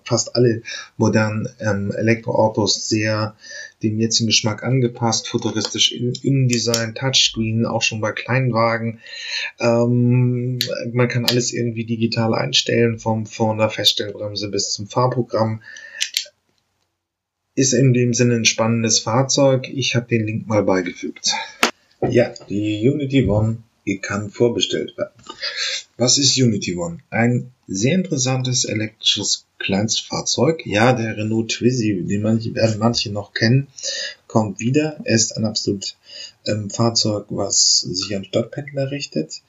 fast 0.04 0.36
alle 0.36 0.60
modernen 0.98 1.48
ähm, 1.58 1.90
Elektroautos 1.90 2.86
sehr 2.86 3.34
dem 3.82 3.98
jetzigen 3.98 4.26
Geschmack 4.26 4.62
angepasst, 4.62 5.26
futuristisch 5.26 5.92
Innendesign, 5.92 6.94
Touchscreen, 6.94 7.64
auch 7.64 7.80
schon 7.80 8.02
bei 8.02 8.12
Kleinwagen. 8.12 9.00
Ähm, 9.58 10.58
man 10.92 11.08
kann 11.08 11.24
alles 11.24 11.54
irgendwie 11.54 11.86
digital 11.86 12.34
einstellen, 12.34 12.98
vom 12.98 13.24
von 13.24 13.56
der 13.56 13.70
Feststellbremse 13.70 14.50
bis 14.50 14.72
zum 14.74 14.86
Fahrprogramm. 14.86 15.62
Ist 17.54 17.72
in 17.72 17.94
dem 17.94 18.12
Sinne 18.12 18.34
ein 18.34 18.44
spannendes 18.44 18.98
Fahrzeug. 18.98 19.66
Ich 19.70 19.96
habe 19.96 20.08
den 20.08 20.26
Link 20.26 20.46
mal 20.46 20.62
beigefügt. 20.62 21.32
Ja, 22.06 22.34
die 22.50 22.86
Unity 22.86 23.26
One 23.26 23.62
kann 23.96 24.30
vorbestellt 24.30 24.96
werden. 24.98 25.14
Was 25.96 26.18
ist 26.18 26.36
Unity 26.36 26.76
One? 26.76 26.98
Ein 27.08 27.50
sehr 27.66 27.94
interessantes 27.94 28.66
elektrisches 28.66 29.46
Kleinstfahrzeug. 29.58 30.64
Ja, 30.66 30.92
der 30.92 31.16
Renault 31.16 31.50
Twizy, 31.50 32.04
den 32.06 32.22
manche, 32.22 32.54
werden 32.54 32.78
manche 32.78 33.10
noch 33.10 33.32
kennen, 33.32 33.68
kommt 34.26 34.60
wieder. 34.60 35.00
Er 35.04 35.16
ist 35.16 35.36
ein 35.36 35.44
absolut 35.44 35.96
ähm, 36.46 36.70
Fahrzeug, 36.70 37.26
was 37.30 37.80
sich 37.80 38.14
an 38.14 38.24
Stadtpendler 38.24 38.90
richtet. 38.90 39.42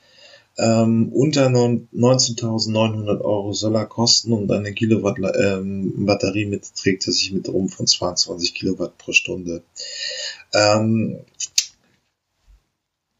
Ähm, 0.57 1.13
unter 1.13 1.47
19.900 1.47 3.21
Euro 3.21 3.53
soll 3.53 3.75
er 3.75 3.85
kosten 3.85 4.33
und 4.33 4.51
eine 4.51 4.73
Kilowatt 4.73 5.17
ähm, 5.39 6.05
Batterie 6.05 6.47
mit 6.47 6.75
trägt 6.75 7.07
er 7.07 7.13
sich 7.13 7.31
mit 7.31 7.47
rum 7.47 7.69
von 7.69 7.87
22 7.87 8.53
Kilowatt 8.53 8.97
pro 8.97 9.13
Stunde. 9.13 9.63
Ähm, 10.53 11.19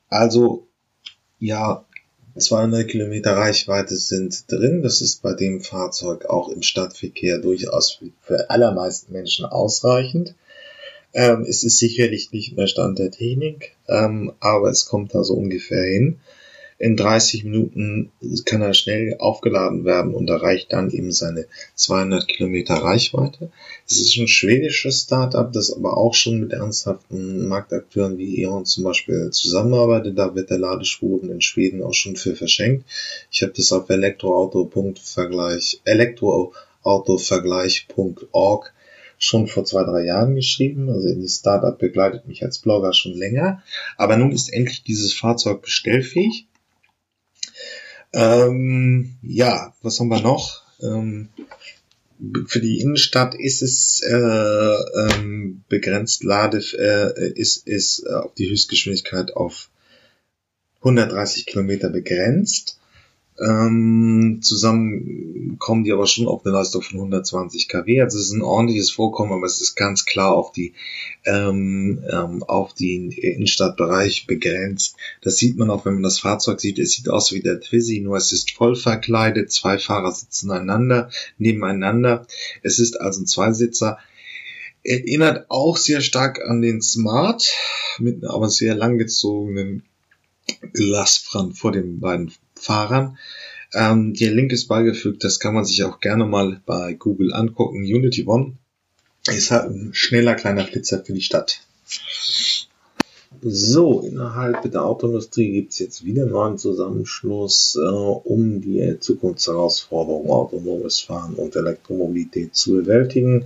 also, 0.10 0.68
ja, 1.40 1.86
200 2.38 2.88
Kilometer 2.88 3.36
Reichweite 3.36 3.96
sind 3.96 4.52
drin. 4.52 4.82
Das 4.82 5.02
ist 5.02 5.22
bei 5.22 5.34
dem 5.34 5.62
Fahrzeug 5.62 6.26
auch 6.26 6.50
im 6.50 6.62
Stadtverkehr 6.62 7.40
durchaus 7.40 8.00
für 8.22 8.50
allermeisten 8.50 9.12
Menschen 9.12 9.46
ausreichend. 9.46 10.36
Ähm, 11.14 11.46
es 11.48 11.64
ist 11.64 11.80
sicherlich 11.80 12.32
nicht 12.32 12.56
mehr 12.56 12.68
Stand 12.68 13.00
der 13.00 13.12
Technik, 13.12 13.76
ähm, 13.88 14.32
aber 14.40 14.70
es 14.70 14.86
kommt 14.86 15.16
da 15.16 15.24
so 15.24 15.34
ungefähr 15.34 15.84
hin. 15.84 16.20
In 16.82 16.96
30 16.96 17.44
Minuten 17.44 18.10
kann 18.46 18.62
er 18.62 18.74
schnell 18.74 19.18
aufgeladen 19.20 19.84
werden 19.84 20.14
und 20.14 20.30
erreicht 20.30 20.72
dann 20.72 20.90
eben 20.92 21.12
seine 21.12 21.46
200 21.76 22.26
Kilometer 22.26 22.76
Reichweite. 22.76 23.52
Es 23.86 24.00
ist 24.00 24.16
ein 24.16 24.30
schwedisches 24.30 25.02
Startup, 25.02 25.52
das 25.52 25.74
aber 25.74 25.98
auch 25.98 26.14
schon 26.14 26.40
mit 26.40 26.54
ernsthaften 26.54 27.50
Marktakteuren 27.50 28.18
wie 28.18 28.44
E.ON 28.44 28.66
zum 28.66 28.86
Beispiel 28.86 29.30
zusammenarbeitet. 29.32 30.18
Da 30.18 30.34
wird 30.36 30.52
der 30.52 30.60
Ladestrom 30.60 31.30
in 31.30 31.42
Schweden 31.42 31.84
auch 31.84 31.94
schon 31.94 32.16
für 32.16 32.34
verschenkt. 32.34 32.86
Ich 33.30 33.42
habe 33.42 33.52
das 33.54 33.74
auf 33.74 33.90
elektroauto.vergleich, 33.90 35.82
elektroautovergleich.org 35.84 38.74
schon 39.18 39.48
vor 39.48 39.66
zwei, 39.66 39.84
drei 39.84 40.06
Jahren 40.06 40.36
geschrieben. 40.36 40.90
Also 40.90 41.14
die 41.14 41.28
Startup 41.28 41.78
begleitet 41.78 42.26
mich 42.26 42.46
als 42.46 42.60
Blogger 42.60 42.94
schon 42.94 43.18
länger. 43.18 43.62
Aber 43.98 44.16
nun 44.16 44.32
ist 44.32 44.48
endlich 44.48 44.84
dieses 44.84 45.12
Fahrzeug 45.12 45.62
bestellfähig. 45.62 46.46
Ähm, 48.14 49.18
ja, 49.22 49.74
was 49.82 50.00
haben 50.00 50.10
wir 50.10 50.22
noch? 50.22 50.64
Ähm, 50.82 51.30
für 52.48 52.60
die 52.60 52.80
Innenstadt 52.82 53.36
ist 53.36 53.62
es 53.62 54.02
äh, 54.02 54.14
ähm, 54.14 55.64
begrenzt 55.70 56.24
Lade 56.24 56.58
äh, 56.58 57.32
ist 57.32 57.66
ist 57.68 58.06
äh, 58.06 58.14
auf 58.14 58.34
die 58.34 58.50
Höchstgeschwindigkeit 58.50 59.36
auf 59.36 59.70
130 60.80 61.46
Kilometer 61.46 61.90
begrenzt. 61.90 62.79
Ähm, 63.42 64.40
zusammen 64.42 65.58
kommen 65.60 65.84
die 65.84 65.94
aber 65.94 66.08
schon 66.08 66.28
auf 66.28 66.46
eine 66.46 66.54
Leistung 66.54 66.82
von 66.82 66.98
120 66.98 67.70
kW. 67.70 68.02
Also 68.02 68.18
es 68.18 68.26
ist 68.26 68.34
ein 68.34 68.42
ordentliches 68.42 68.92
Vorkommen, 68.92 69.32
aber 69.32 69.46
es 69.46 69.62
ist 69.62 69.76
ganz 69.76 70.06
klar 70.06 70.34
auf 70.36 70.52
die 70.52 70.74
ähm, 71.26 72.04
ähm, 72.12 72.44
auf 72.44 72.74
den 72.74 73.12
Innenstadtbereich 73.12 74.28
begrenzt. 74.28 74.98
Das 75.22 75.38
sieht 75.38 75.58
man 75.58 75.70
auch, 75.70 75.86
wenn 75.86 75.94
man 75.94 76.04
das 76.04 76.20
Fahrzeug 76.20 76.60
sieht. 76.60 76.80
Es 76.80 76.92
sieht 76.92 77.10
aus 77.10 77.32
wie 77.32 77.40
der 77.40 77.62
Twizy, 77.62 78.02
nur 78.02 78.18
es 78.18 78.32
ist 78.34 78.52
voll 78.52 78.76
verkleidet. 78.76 79.52
Zwei 79.52 79.78
Fahrer 79.78 80.12
sitzen 80.12 80.52
einander 80.52 81.10
nebeneinander. 81.38 82.28
Es 82.62 82.80
ist 82.80 83.00
also 83.00 83.22
ein 83.22 83.28
Zweisitzer. 83.28 84.00
Erinnert 84.84 85.46
auch 85.50 85.78
sehr 85.78 86.02
stark 86.02 86.42
an 86.46 86.62
den 86.62 86.82
Smart 86.82 87.46
mit 88.00 88.24
aber 88.26 88.50
sehr 88.50 88.76
langgezogenen 88.76 89.84
Glasfront 90.74 91.58
vor 91.58 91.72
den 91.72 92.00
beiden 92.00 92.32
Fahrern. 92.60 93.18
Ähm, 93.74 94.14
der 94.14 94.32
Link 94.32 94.52
ist 94.52 94.68
beigefügt, 94.68 95.24
das 95.24 95.40
kann 95.40 95.54
man 95.54 95.66
sich 95.66 95.84
auch 95.84 96.00
gerne 96.00 96.26
mal 96.26 96.62
bei 96.66 96.94
Google 96.94 97.34
angucken. 97.34 97.84
Unity 97.84 98.26
One 98.26 98.58
ist 99.28 99.52
halt 99.52 99.70
ein 99.70 99.92
schneller 99.94 100.36
kleiner 100.36 100.66
Flitzer 100.66 101.04
für 101.04 101.14
die 101.14 101.22
Stadt. 101.22 101.62
So, 103.42 104.02
innerhalb 104.02 104.70
der 104.70 104.84
Autoindustrie 104.84 105.52
gibt 105.52 105.72
es 105.72 105.80
jetzt 105.80 106.04
wieder 106.04 106.24
einen 106.24 106.32
neuen 106.32 106.58
Zusammenschluss, 106.58 107.78
äh, 107.80 107.88
um 107.88 108.60
die 108.60 109.00
Zukunftsherausforderungen 109.00 110.32
autonomes 110.32 111.00
Fahren 111.00 111.36
und 111.36 111.56
Elektromobilität 111.56 112.56
zu 112.56 112.74
bewältigen. 112.74 113.46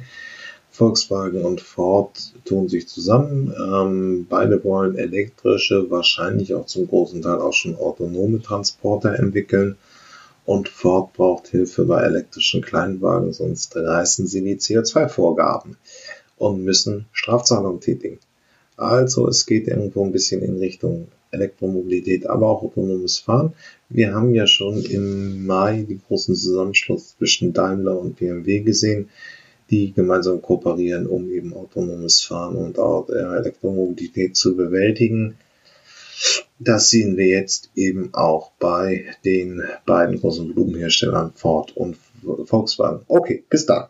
Volkswagen 0.73 1.45
und 1.45 1.61
Ford 1.61 2.33
tun 2.45 2.67
sich 2.67 2.87
zusammen. 2.87 3.53
Ähm, 3.55 4.25
beide 4.27 4.63
wollen 4.63 4.95
elektrische, 4.95 5.91
wahrscheinlich 5.91 6.55
auch 6.55 6.65
zum 6.65 6.87
großen 6.87 7.21
Teil 7.21 7.37
auch 7.37 7.53
schon 7.53 7.75
autonome 7.75 8.41
Transporter 8.41 9.13
entwickeln. 9.13 9.77
Und 10.45 10.69
Ford 10.69 11.13
braucht 11.13 11.49
Hilfe 11.49 11.85
bei 11.85 12.01
elektrischen 12.01 12.63
Kleinwagen, 12.63 13.33
sonst 13.33 13.75
reißen 13.75 14.25
sie 14.25 14.43
die 14.43 14.57
CO2-Vorgaben 14.57 15.77
und 16.37 16.63
müssen 16.63 17.05
Strafzahlungen 17.11 17.79
tätigen. 17.79 18.17
Also 18.75 19.27
es 19.27 19.45
geht 19.45 19.67
irgendwo 19.67 20.03
ein 20.03 20.11
bisschen 20.11 20.41
in 20.41 20.57
Richtung 20.57 21.07
Elektromobilität, 21.29 22.25
aber 22.25 22.47
auch 22.47 22.63
autonomes 22.63 23.19
Fahren. 23.19 23.53
Wir 23.89 24.15
haben 24.15 24.33
ja 24.33 24.47
schon 24.47 24.83
im 24.83 25.45
Mai 25.45 25.85
die 25.87 25.99
großen 26.07 26.33
Zusammenschluss 26.33 27.15
zwischen 27.15 27.53
Daimler 27.53 27.99
und 27.99 28.17
BMW 28.17 28.61
gesehen, 28.61 29.09
die 29.73 29.91
gemeinsam 29.91 30.39
kooperieren, 30.39 31.07
um 31.07 31.31
eben 31.31 31.55
autonomes 31.55 32.21
Fahren 32.21 32.55
und 32.55 32.77
auch 32.77 33.09
Elektromobilität 33.09 34.37
zu 34.37 34.55
bewältigen. 34.55 35.39
Das 36.59 36.89
sehen 36.89 37.17
wir 37.17 37.25
jetzt 37.25 37.71
eben 37.75 38.13
auch 38.13 38.51
bei 38.59 39.07
den 39.25 39.63
beiden 39.87 40.19
großen 40.19 40.53
Blumenherstellern 40.53 41.33
Ford 41.35 41.75
und 41.75 41.97
Volkswagen. 42.45 43.01
Okay, 43.07 43.43
bis 43.49 43.65
dann. 43.65 43.87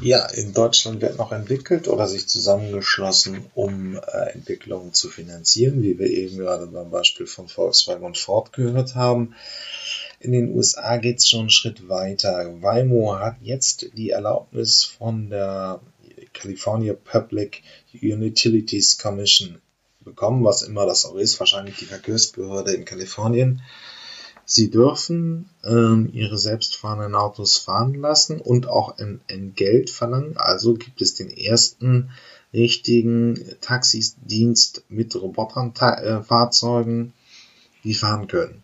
Ja, 0.00 0.26
in 0.26 0.54
Deutschland 0.54 1.02
wird 1.02 1.18
noch 1.18 1.30
entwickelt 1.30 1.86
oder 1.86 2.08
sich 2.08 2.26
zusammengeschlossen, 2.26 3.44
um 3.54 3.96
äh, 3.96 4.32
Entwicklungen 4.32 4.92
zu 4.92 5.08
finanzieren, 5.08 5.82
wie 5.82 5.98
wir 5.98 6.08
eben 6.08 6.38
gerade 6.38 6.66
beim 6.66 6.90
Beispiel 6.90 7.26
von 7.26 7.46
Volkswagen 7.46 8.04
und 8.04 8.18
Ford 8.18 8.52
gehört 8.52 8.96
haben. 8.96 9.34
In 10.24 10.32
den 10.32 10.54
USA 10.54 10.96
geht 10.96 11.18
es 11.18 11.28
schon 11.28 11.40
einen 11.40 11.50
Schritt 11.50 11.88
weiter. 11.88 12.62
Waymo 12.62 13.18
hat 13.18 13.36
jetzt 13.42 13.90
die 13.94 14.08
Erlaubnis 14.08 14.82
von 14.82 15.28
der 15.28 15.80
California 16.32 16.94
Public 16.94 17.62
Utilities 17.92 18.96
Commission 18.96 19.58
bekommen, 20.00 20.42
was 20.42 20.62
immer 20.62 20.86
das 20.86 21.04
auch 21.04 21.16
ist, 21.16 21.38
wahrscheinlich 21.40 21.76
die 21.76 21.84
Verkehrsbehörde 21.84 22.72
in 22.72 22.86
Kalifornien, 22.86 23.60
Sie 24.46 24.70
dürfen 24.70 25.50
ähm, 25.62 26.10
Ihre 26.12 26.38
selbstfahrenden 26.38 27.14
Autos 27.14 27.58
fahren 27.58 27.94
lassen 27.94 28.40
und 28.40 28.66
auch 28.66 28.98
ein, 28.98 29.20
ein 29.30 29.54
Geld 29.54 29.90
verlangen. 29.90 30.36
Also 30.36 30.74
gibt 30.74 31.00
es 31.00 31.14
den 31.14 31.30
ersten 31.30 32.10
richtigen 32.52 33.38
Taxidienst 33.60 34.84
mit 34.88 35.14
Roboterfahrzeugen, 35.16 37.06
äh, 37.06 37.10
die 37.84 37.94
fahren 37.94 38.26
können. 38.26 38.62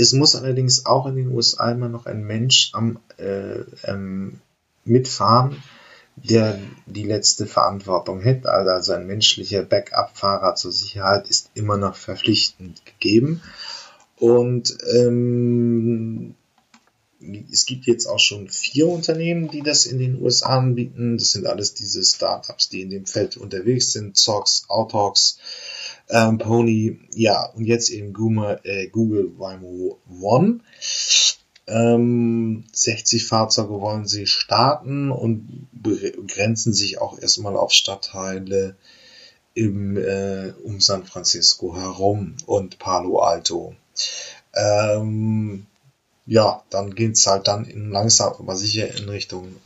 Es 0.00 0.14
muss 0.14 0.34
allerdings 0.34 0.86
auch 0.86 1.04
in 1.06 1.16
den 1.16 1.28
USA 1.28 1.70
immer 1.70 1.90
noch 1.90 2.06
ein 2.06 2.24
Mensch 2.24 2.70
am 2.72 3.00
äh, 3.18 3.60
ähm, 3.84 4.40
mitfahren, 4.86 5.62
der 6.16 6.58
die 6.86 7.04
letzte 7.04 7.46
Verantwortung 7.46 8.24
hat. 8.24 8.46
Also 8.46 8.94
ein 8.94 9.06
menschlicher 9.06 9.62
Backup-Fahrer 9.62 10.54
zur 10.54 10.72
Sicherheit 10.72 11.28
ist 11.28 11.50
immer 11.52 11.76
noch 11.76 11.96
verpflichtend 11.96 12.86
gegeben. 12.86 13.42
Und 14.16 14.78
ähm, 14.90 16.34
es 17.52 17.66
gibt 17.66 17.84
jetzt 17.84 18.06
auch 18.06 18.18
schon 18.18 18.48
vier 18.48 18.88
Unternehmen, 18.88 19.50
die 19.50 19.60
das 19.60 19.84
in 19.84 19.98
den 19.98 20.22
USA 20.22 20.58
anbieten. 20.60 21.18
Das 21.18 21.32
sind 21.32 21.46
alles 21.46 21.74
diese 21.74 22.02
Startups, 22.02 22.70
die 22.70 22.80
in 22.80 22.88
dem 22.88 23.04
Feld 23.04 23.36
unterwegs 23.36 23.92
sind. 23.92 24.16
Zox, 24.16 24.64
Autox, 24.68 25.36
ähm, 26.10 26.38
Pony, 26.38 26.98
ja, 27.14 27.46
und 27.54 27.64
jetzt 27.64 27.90
eben 27.90 28.12
Google, 28.12 28.60
äh, 28.64 28.88
Google 28.88 29.32
Waymo 29.38 29.98
One. 30.20 30.60
Ähm, 31.66 32.64
60 32.72 33.26
Fahrzeuge 33.26 33.80
wollen 33.80 34.06
sie 34.06 34.26
starten 34.26 35.10
und 35.10 35.68
begrenzen 35.72 36.72
sich 36.72 37.00
auch 37.00 37.18
erstmal 37.18 37.56
auf 37.56 37.72
Stadtteile 37.72 38.76
im, 39.54 39.96
äh, 39.96 40.52
um 40.64 40.80
San 40.80 41.04
Francisco 41.04 41.76
herum 41.76 42.34
und 42.46 42.78
Palo 42.78 43.20
Alto. 43.20 43.74
Ähm, 44.54 45.66
ja, 46.26 46.62
dann 46.70 46.94
geht 46.94 47.16
es 47.16 47.26
halt 47.26 47.46
dann 47.46 47.64
in 47.64 47.90
langsam, 47.90 48.34
aber 48.38 48.56
sicher 48.56 48.92
in 48.96 49.08
Richtung 49.08 49.56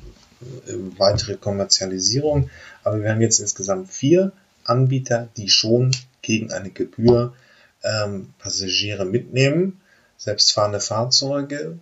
äh, 0.66 0.74
weitere 0.98 1.36
Kommerzialisierung. 1.36 2.50
Aber 2.82 3.02
wir 3.02 3.10
haben 3.10 3.20
jetzt 3.20 3.40
insgesamt 3.40 3.88
vier 3.88 4.32
Anbieter, 4.64 5.28
die 5.36 5.48
schon 5.48 5.90
gegen 6.22 6.52
eine 6.52 6.70
Gebühr 6.70 7.34
ähm, 7.82 8.34
Passagiere 8.38 9.04
mitnehmen, 9.04 9.80
selbstfahrende 10.16 10.80
Fahrzeuge. 10.80 11.78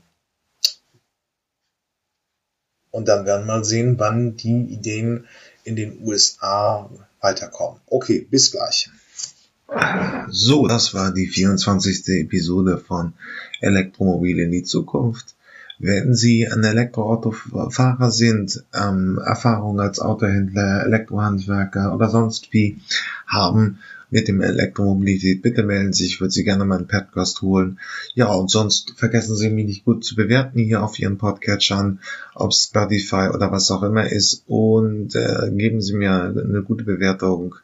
Und 2.91 3.09
dann 3.09 3.25
werden 3.25 3.47
wir 3.47 3.57
mal 3.57 3.65
sehen, 3.65 3.99
wann 3.99 4.37
die 4.37 4.65
Ideen 4.65 5.27
in 5.65 5.77
den 5.77 6.03
USA 6.03 6.91
weiterkommen. 7.21 7.81
Okay, 7.87 8.27
bis 8.31 8.51
gleich. 8.51 8.91
So, 10.29 10.67
das 10.67 10.93
war 10.93 11.13
die 11.13 11.27
24. 11.27 12.09
Episode 12.21 12.77
von 12.79 13.15
Elektromobil 13.61 14.41
in 14.41 14.51
die 14.51 14.65
Zukunft. 14.65 15.35
Wenn 15.85 16.15
Sie 16.15 16.47
ein 16.47 16.63
Elektroautofahrer 16.63 18.13
sind, 18.13 18.63
ähm, 18.73 19.19
Erfahrung 19.19 19.81
als 19.81 19.99
Autohändler, 19.99 20.85
Elektrohandwerker 20.87 21.93
oder 21.93 22.09
sonst 22.09 22.53
wie 22.53 22.81
haben 23.27 23.81
mit 24.09 24.29
dem 24.29 24.41
Elektromobilität, 24.43 25.43
bitte 25.43 25.65
melden 25.65 25.93
Sie 25.93 26.05
sich, 26.05 26.13
ich 26.13 26.21
würde 26.21 26.31
Sie 26.31 26.45
gerne 26.45 26.65
meinen 26.65 26.87
Podcast 26.87 27.43
holen. 27.43 27.81
Ja, 28.15 28.29
und 28.29 28.49
sonst 28.49 28.93
vergessen 28.97 29.35
Sie 29.35 29.51
mich 29.51 29.67
nicht 29.67 29.85
gut 29.85 30.05
zu 30.05 30.15
bewerten 30.15 30.61
hier 30.61 30.85
auf 30.85 31.01
Ihren 31.01 31.19
Podcatchern, 31.19 31.99
ob 32.37 32.55
Spotify 32.55 33.31
oder 33.35 33.51
was 33.51 33.69
auch 33.73 33.83
immer 33.83 34.07
ist 34.07 34.45
und 34.47 35.17
äh, 35.17 35.51
geben 35.51 35.81
Sie 35.81 35.95
mir 35.95 36.13
eine 36.13 36.63
gute 36.63 36.85
Bewertung. 36.85 37.57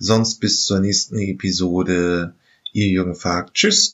Sonst 0.00 0.40
bis 0.40 0.64
zur 0.64 0.80
nächsten 0.80 1.16
Episode. 1.16 2.34
Ihr 2.72 2.88
Jürgen 2.88 3.14
Fark. 3.14 3.54
Tschüss. 3.54 3.90